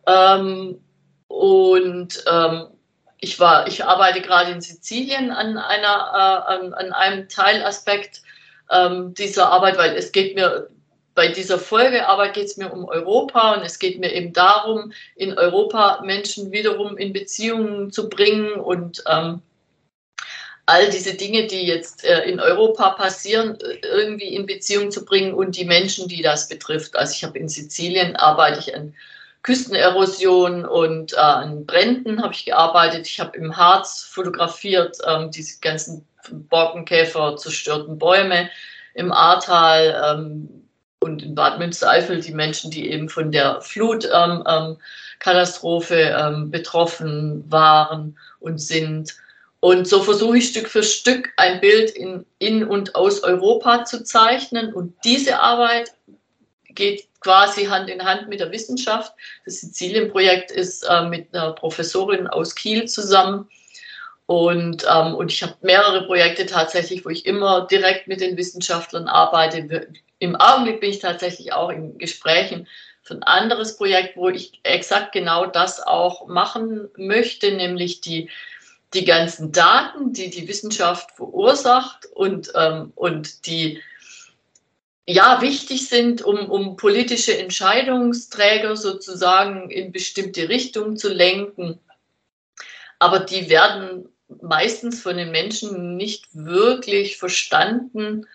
ähm, 0.09 0.81
und 1.27 2.23
ähm, 2.29 2.67
ich, 3.19 3.39
war, 3.39 3.67
ich 3.67 3.83
arbeite 3.85 4.21
gerade 4.21 4.51
in 4.51 4.61
Sizilien 4.61 5.31
an, 5.31 5.57
einer, 5.57 6.47
äh, 6.49 6.73
an, 6.73 6.93
einem 6.93 7.29
Teilaspekt 7.29 8.21
ähm, 8.71 9.13
dieser 9.13 9.51
Arbeit, 9.51 9.77
weil 9.77 9.95
es 9.95 10.11
geht 10.11 10.35
mir 10.35 10.69
bei 11.15 11.27
dieser 11.27 11.59
Folgearbeit 11.59 12.33
geht 12.33 12.45
es 12.45 12.55
mir 12.55 12.71
um 12.71 12.85
Europa 12.85 13.53
und 13.53 13.63
es 13.63 13.77
geht 13.77 13.99
mir 13.99 14.13
eben 14.13 14.31
darum, 14.31 14.93
in 15.17 15.37
Europa 15.37 16.01
Menschen 16.01 16.53
wiederum 16.53 16.95
in 16.97 17.11
Beziehungen 17.11 17.91
zu 17.91 18.07
bringen 18.07 18.53
und 18.53 19.03
ähm, 19.05 19.41
all 20.65 20.89
diese 20.91 21.15
Dinge, 21.15 21.47
die 21.47 21.67
jetzt 21.67 22.05
äh, 22.05 22.23
in 22.23 22.39
Europa 22.39 22.91
passieren, 22.91 23.59
äh, 23.59 23.85
irgendwie 23.85 24.33
in 24.33 24.45
Beziehung 24.45 24.91
zu 24.91 25.03
bringen 25.03 25.33
und 25.33 25.57
die 25.57 25.65
Menschen, 25.65 26.07
die 26.07 26.21
das 26.21 26.47
betrifft. 26.47 26.95
Also 26.95 27.13
ich 27.13 27.23
habe 27.25 27.37
in 27.37 27.49
Sizilien 27.49 28.15
arbeite 28.15 28.59
ich 28.59 28.73
an 28.73 28.95
Küstenerosion 29.43 30.65
und 30.65 31.13
äh, 31.13 31.17
an 31.17 31.65
Bränden 31.65 32.21
habe 32.21 32.33
ich 32.33 32.45
gearbeitet. 32.45 33.07
Ich 33.07 33.19
habe 33.19 33.37
im 33.37 33.55
Harz 33.55 34.03
fotografiert, 34.03 34.97
ähm, 35.07 35.31
diese 35.31 35.59
ganzen 35.61 36.05
Borkenkäfer 36.29 37.37
zerstörten 37.37 37.97
Bäume 37.97 38.49
im 38.93 39.11
Ahrtal. 39.11 39.99
Ähm, 40.05 40.49
und 41.01 41.23
in 41.23 41.33
Bad 41.33 41.57
Münstereifel 41.59 42.19
die 42.21 42.33
Menschen, 42.33 42.71
die 42.71 42.91
eben 42.91 43.07
von 43.09 43.31
der 43.31 43.61
Flutkatastrophe 43.61 45.95
ähm, 45.95 46.13
ähm, 46.13 46.35
ähm, 46.35 46.51
betroffen 46.51 47.45
waren 47.49 48.17
und 48.39 48.59
sind. 48.59 49.15
Und 49.61 49.87
so 49.87 50.03
versuche 50.03 50.37
ich 50.37 50.49
Stück 50.49 50.67
für 50.67 50.83
Stück 50.83 51.29
ein 51.37 51.61
Bild 51.61 51.91
in, 51.91 52.25
in 52.37 52.65
und 52.65 52.95
aus 52.95 53.23
Europa 53.23 53.85
zu 53.85 54.03
zeichnen. 54.03 54.73
Und 54.73 54.93
diese 55.03 55.39
Arbeit 55.39 55.93
geht 56.69 57.08
quasi 57.19 57.65
Hand 57.65 57.89
in 57.89 58.03
Hand 58.03 58.29
mit 58.29 58.39
der 58.39 58.51
Wissenschaft. 58.51 59.13
Das 59.45 59.61
Sizilienprojekt 59.61 60.51
ist 60.51 60.83
äh, 60.83 61.05
mit 61.05 61.33
einer 61.33 61.53
Professorin 61.53 62.27
aus 62.27 62.55
Kiel 62.55 62.85
zusammen. 62.85 63.49
Und, 64.25 64.85
ähm, 64.87 65.15
und 65.15 65.31
ich 65.31 65.41
habe 65.41 65.55
mehrere 65.61 66.05
Projekte 66.05 66.45
tatsächlich, 66.45 67.03
wo 67.03 67.09
ich 67.09 67.25
immer 67.25 67.65
direkt 67.65 68.07
mit 68.07 68.21
den 68.21 68.37
Wissenschaftlern 68.37 69.07
arbeite. 69.07 69.87
Im 70.19 70.35
Augenblick 70.35 70.81
bin 70.81 70.91
ich 70.91 70.99
tatsächlich 70.99 71.51
auch 71.53 71.69
in 71.69 71.97
Gesprächen 71.97 72.67
für 73.01 73.15
ein 73.15 73.23
anderes 73.23 73.75
Projekt, 73.75 74.17
wo 74.17 74.29
ich 74.29 74.59
exakt 74.61 75.13
genau 75.13 75.47
das 75.47 75.81
auch 75.81 76.27
machen 76.27 76.89
möchte, 76.95 77.51
nämlich 77.51 78.01
die, 78.01 78.29
die 78.93 79.03
ganzen 79.03 79.51
Daten, 79.51 80.13
die 80.13 80.29
die 80.29 80.47
Wissenschaft 80.47 81.09
verursacht 81.15 82.05
und, 82.13 82.51
ähm, 82.55 82.91
und 82.95 83.47
die 83.47 83.81
ja 85.09 85.41
wichtig 85.41 85.87
sind, 85.87 86.21
um, 86.21 86.49
um 86.49 86.77
politische 86.77 87.37
Entscheidungsträger 87.37 88.77
sozusagen 88.77 89.69
in 89.71 89.91
bestimmte 89.91 90.49
Richtungen 90.49 90.97
zu 90.97 91.09
lenken. 91.11 91.79
Aber 92.99 93.19
die 93.19 93.49
werden 93.49 94.09
meistens 94.41 95.01
von 95.01 95.17
den 95.17 95.31
Menschen 95.31 95.97
nicht 95.97 96.25
wirklich 96.33 97.17
verstanden. 97.17 98.27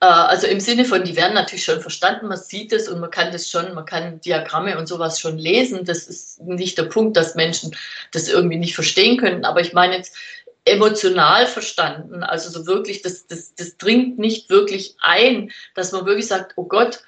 Äh, 0.00 0.06
also 0.06 0.46
im 0.46 0.60
Sinne 0.60 0.86
von, 0.86 1.04
die 1.04 1.16
werden 1.16 1.34
natürlich 1.34 1.64
schon 1.64 1.82
verstanden, 1.82 2.28
man 2.28 2.38
sieht 2.38 2.72
es 2.72 2.88
und 2.88 3.00
man 3.00 3.10
kann 3.10 3.30
das 3.30 3.50
schon, 3.50 3.74
man 3.74 3.84
kann 3.84 4.20
Diagramme 4.20 4.78
und 4.78 4.86
sowas 4.86 5.20
schon 5.20 5.36
lesen. 5.36 5.84
Das 5.84 6.06
ist 6.06 6.40
nicht 6.40 6.78
der 6.78 6.84
Punkt, 6.84 7.16
dass 7.18 7.34
Menschen 7.34 7.76
das 8.10 8.28
irgendwie 8.28 8.58
nicht 8.58 8.74
verstehen 8.74 9.18
können. 9.18 9.44
Aber 9.44 9.60
ich 9.60 9.74
meine 9.74 9.96
jetzt 9.96 10.16
emotional 10.64 11.46
verstanden, 11.46 12.22
also 12.22 12.50
so 12.50 12.66
wirklich, 12.66 13.02
das, 13.02 13.26
das, 13.26 13.54
das 13.54 13.76
dringt 13.76 14.18
nicht 14.18 14.48
wirklich 14.48 14.96
ein, 15.00 15.50
dass 15.74 15.92
man 15.92 16.06
wirklich 16.06 16.28
sagt, 16.28 16.52
oh 16.56 16.64
Gott, 16.64 17.02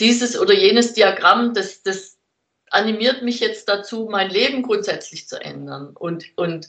dieses 0.00 0.38
oder 0.38 0.54
jenes 0.54 0.94
Diagramm, 0.94 1.52
das, 1.54 1.82
das 1.82 2.18
animiert 2.70 3.22
mich 3.22 3.40
jetzt 3.40 3.68
dazu, 3.68 4.08
mein 4.10 4.30
Leben 4.30 4.62
grundsätzlich 4.62 5.28
zu 5.28 5.38
ändern. 5.40 5.94
Und, 5.94 6.24
und 6.36 6.68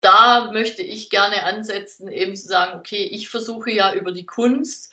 da 0.00 0.50
möchte 0.52 0.82
ich 0.82 1.10
gerne 1.10 1.42
ansetzen, 1.42 2.08
eben 2.08 2.34
zu 2.34 2.48
sagen, 2.48 2.78
okay, 2.78 3.04
ich 3.04 3.28
versuche 3.28 3.70
ja 3.70 3.92
über 3.92 4.12
die 4.12 4.24
Kunst 4.24 4.90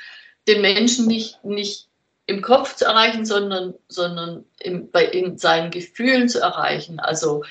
den 0.48 0.62
Menschen 0.62 1.08
nicht, 1.08 1.44
nicht 1.46 1.88
im 2.26 2.42
Kopf 2.42 2.76
zu 2.76 2.86
erreichen, 2.86 3.26
sondern, 3.26 3.74
sondern 3.88 4.44
im, 4.60 4.92
bei, 4.92 5.06
in 5.06 5.38
seinen 5.38 5.72
Gefühlen 5.72 6.28
zu 6.28 6.42
erreichen, 6.42 7.00
also 7.00 7.44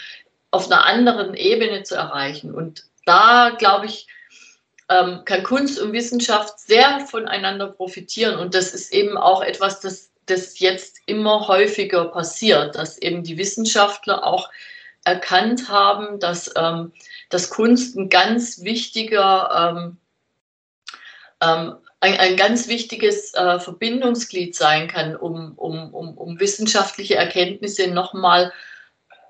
auf 0.51 0.71
einer 0.71 0.87
anderen 0.87 1.35
Ebene 1.35 1.83
zu 1.83 1.95
erreichen. 1.95 2.55
Und 2.55 2.85
da, 3.05 3.51
glaube 3.59 3.87
ich, 3.87 4.07
ähm, 4.89 5.23
kann 5.25 5.43
Kunst 5.43 5.81
und 5.81 5.93
Wissenschaft 5.93 6.61
sehr 6.61 7.01
voneinander 7.01 7.69
profitieren. 7.69 8.39
Und 8.39 8.55
das 8.55 8.73
ist 8.73 8.93
eben 8.93 9.17
auch 9.17 9.43
etwas, 9.43 9.81
das, 9.81 10.11
das 10.27 10.59
jetzt 10.59 10.99
immer 11.07 11.49
häufiger 11.49 12.07
passiert, 12.07 12.77
dass 12.77 12.99
eben 12.99 13.23
die 13.23 13.39
Wissenschaftler 13.39 14.25
auch 14.25 14.51
erkannt 15.05 15.69
haben, 15.69 16.19
dass 16.21 16.51
ähm, 16.57 16.93
dass 17.29 17.51
Kunst 17.51 17.97
ein 17.97 18.09
ganz 18.09 18.63
wichtiger, 18.63 19.77
ähm, 19.77 19.97
ähm, 21.43 21.77
ein, 22.01 22.15
ein, 22.19 22.37
ganz 22.37 22.69
wichtiges 22.69 23.35
äh, 23.35 23.59
Verbindungsglied 23.59 24.55
sein 24.55 24.89
kann, 24.89 25.17
um, 25.17 25.55
um, 25.57 25.93
um, 25.93 26.17
um 26.17 26.39
wissenschaftliche 26.39 27.17
Erkenntnisse 27.17 27.89
nochmal 27.89 28.53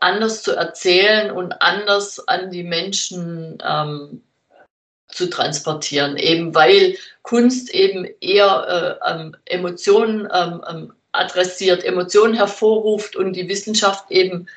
anders 0.01 0.43
zu 0.43 0.53
erzählen 0.53 1.31
und 1.31 1.61
anders 1.63 2.27
an 2.29 2.51
die 2.51 2.63
Menschen 2.63 3.59
ähm, 3.65 4.23
zu 5.09 5.31
transportieren, 5.31 6.17
eben 6.17 6.55
weil 6.55 6.97
Kunst 7.23 7.71
eben 7.71 8.07
eher 8.21 9.01
äh, 9.03 9.11
ähm, 9.11 9.37
Emotionen 9.47 10.29
ähm, 10.33 10.63
ähm, 10.69 10.93
adressiert, 11.13 11.85
Emotionen 11.85 12.35
hervorruft 12.35 13.17
und 13.17 13.33
die 13.33 13.49
Wissenschaft 13.49 14.11
eben 14.11 14.49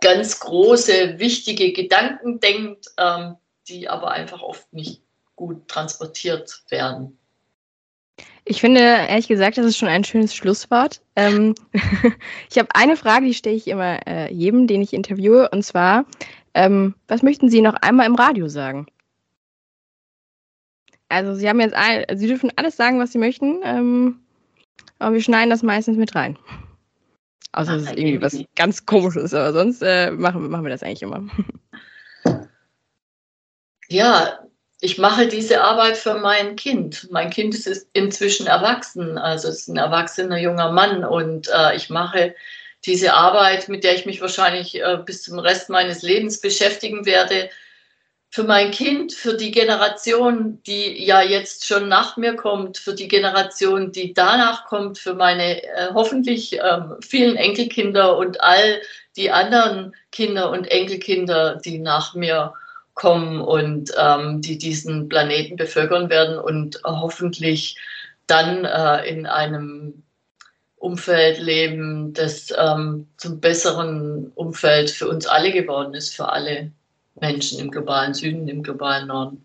ganz 0.00 0.40
große, 0.40 1.18
wichtige 1.18 1.72
Gedanken 1.72 2.40
denkt, 2.40 2.86
ähm, 2.98 3.36
die 3.68 3.88
aber 3.88 4.10
einfach 4.10 4.42
oft 4.42 4.72
nicht 4.72 5.02
gut 5.36 5.66
transportiert 5.68 6.62
werden. 6.68 7.18
Ich 8.44 8.60
finde, 8.60 8.80
ehrlich 8.80 9.28
gesagt, 9.28 9.56
das 9.56 9.66
ist 9.66 9.78
schon 9.78 9.88
ein 9.88 10.04
schönes 10.04 10.34
Schlusswort. 10.34 11.00
Ähm, 11.14 11.54
ich 12.50 12.58
habe 12.58 12.68
eine 12.74 12.96
Frage, 12.96 13.26
die 13.26 13.34
stelle 13.34 13.56
ich 13.56 13.68
immer 13.68 14.06
äh, 14.06 14.32
jedem, 14.32 14.66
den 14.66 14.82
ich 14.82 14.92
interviewe, 14.92 15.48
und 15.50 15.64
zwar, 15.64 16.06
ähm, 16.54 16.94
was 17.08 17.22
möchten 17.22 17.48
Sie 17.48 17.60
noch 17.60 17.74
einmal 17.74 18.06
im 18.06 18.16
Radio 18.16 18.48
sagen? 18.48 18.86
Also 21.08 21.34
Sie 21.34 21.48
haben 21.48 21.60
jetzt, 21.60 21.74
ein, 21.74 22.04
Sie 22.16 22.26
dürfen 22.26 22.50
alles 22.56 22.76
sagen, 22.76 22.98
was 22.98 23.12
Sie 23.12 23.18
möchten, 23.18 23.60
ähm, 23.64 24.20
aber 24.98 25.14
wir 25.14 25.22
schneiden 25.22 25.50
das 25.50 25.62
meistens 25.62 25.96
mit 25.96 26.14
rein. 26.14 26.38
Außer 27.52 27.76
es 27.76 27.82
ist 27.82 27.98
irgendwie 27.98 28.22
was 28.22 28.42
ganz 28.56 28.86
komisches, 28.86 29.34
aber 29.34 29.52
sonst 29.52 29.82
äh, 29.82 30.10
machen, 30.10 30.50
machen 30.50 30.64
wir 30.64 30.70
das 30.70 30.82
eigentlich 30.82 31.02
immer. 31.02 31.22
Ja, 33.88 34.38
ich 34.84 34.98
mache 34.98 35.28
diese 35.28 35.62
Arbeit 35.62 35.96
für 35.96 36.14
mein 36.14 36.56
Kind. 36.56 37.06
Mein 37.12 37.30
Kind 37.30 37.54
ist 37.54 37.88
inzwischen 37.92 38.48
erwachsen, 38.48 39.16
also 39.16 39.48
ist 39.48 39.68
ein 39.68 39.76
erwachsener 39.76 40.38
junger 40.38 40.72
Mann 40.72 41.04
und 41.04 41.48
äh, 41.48 41.76
ich 41.76 41.88
mache 41.88 42.34
diese 42.84 43.14
Arbeit, 43.14 43.68
mit 43.68 43.84
der 43.84 43.94
ich 43.94 44.06
mich 44.06 44.20
wahrscheinlich 44.20 44.74
äh, 44.80 44.98
bis 45.06 45.22
zum 45.22 45.38
Rest 45.38 45.70
meines 45.70 46.02
Lebens 46.02 46.40
beschäftigen 46.40 47.06
werde, 47.06 47.48
für 48.30 48.42
mein 48.42 48.72
Kind, 48.72 49.12
für 49.12 49.34
die 49.36 49.52
Generation, 49.52 50.60
die 50.66 51.04
ja 51.04 51.22
jetzt 51.22 51.64
schon 51.64 51.88
nach 51.88 52.16
mir 52.16 52.34
kommt, 52.34 52.76
für 52.76 52.94
die 52.94 53.06
Generation, 53.06 53.92
die 53.92 54.14
danach 54.14 54.64
kommt, 54.64 54.98
für 54.98 55.14
meine 55.14 55.62
äh, 55.62 55.92
hoffentlich 55.94 56.54
ähm, 56.54 56.96
vielen 57.06 57.36
Enkelkinder 57.36 58.16
und 58.16 58.40
all 58.40 58.82
die 59.16 59.30
anderen 59.30 59.94
Kinder 60.10 60.50
und 60.50 60.64
Enkelkinder, 60.64 61.60
die 61.64 61.78
nach 61.78 62.14
mir 62.14 62.54
kommen 62.94 63.40
und 63.40 63.90
ähm, 63.98 64.40
die 64.40 64.58
diesen 64.58 65.08
Planeten 65.08 65.56
bevölkern 65.56 66.10
werden 66.10 66.38
und 66.38 66.80
hoffentlich 66.84 67.76
dann 68.26 68.64
äh, 68.64 69.08
in 69.08 69.26
einem 69.26 70.02
Umfeld 70.76 71.38
leben, 71.38 72.12
das 72.12 72.52
ähm, 72.58 73.06
zum 73.16 73.40
besseren 73.40 74.32
Umfeld 74.34 74.90
für 74.90 75.08
uns 75.08 75.26
alle 75.26 75.52
geworden 75.52 75.94
ist, 75.94 76.14
für 76.14 76.30
alle 76.30 76.72
Menschen 77.20 77.60
im 77.60 77.70
globalen 77.70 78.14
Süden, 78.14 78.48
im 78.48 78.62
globalen 78.62 79.06
Norden. 79.06 79.44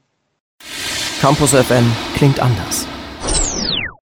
Campus 1.21 1.51
FM 1.51 1.91
klingt 2.15 2.39
anders. 2.39 2.87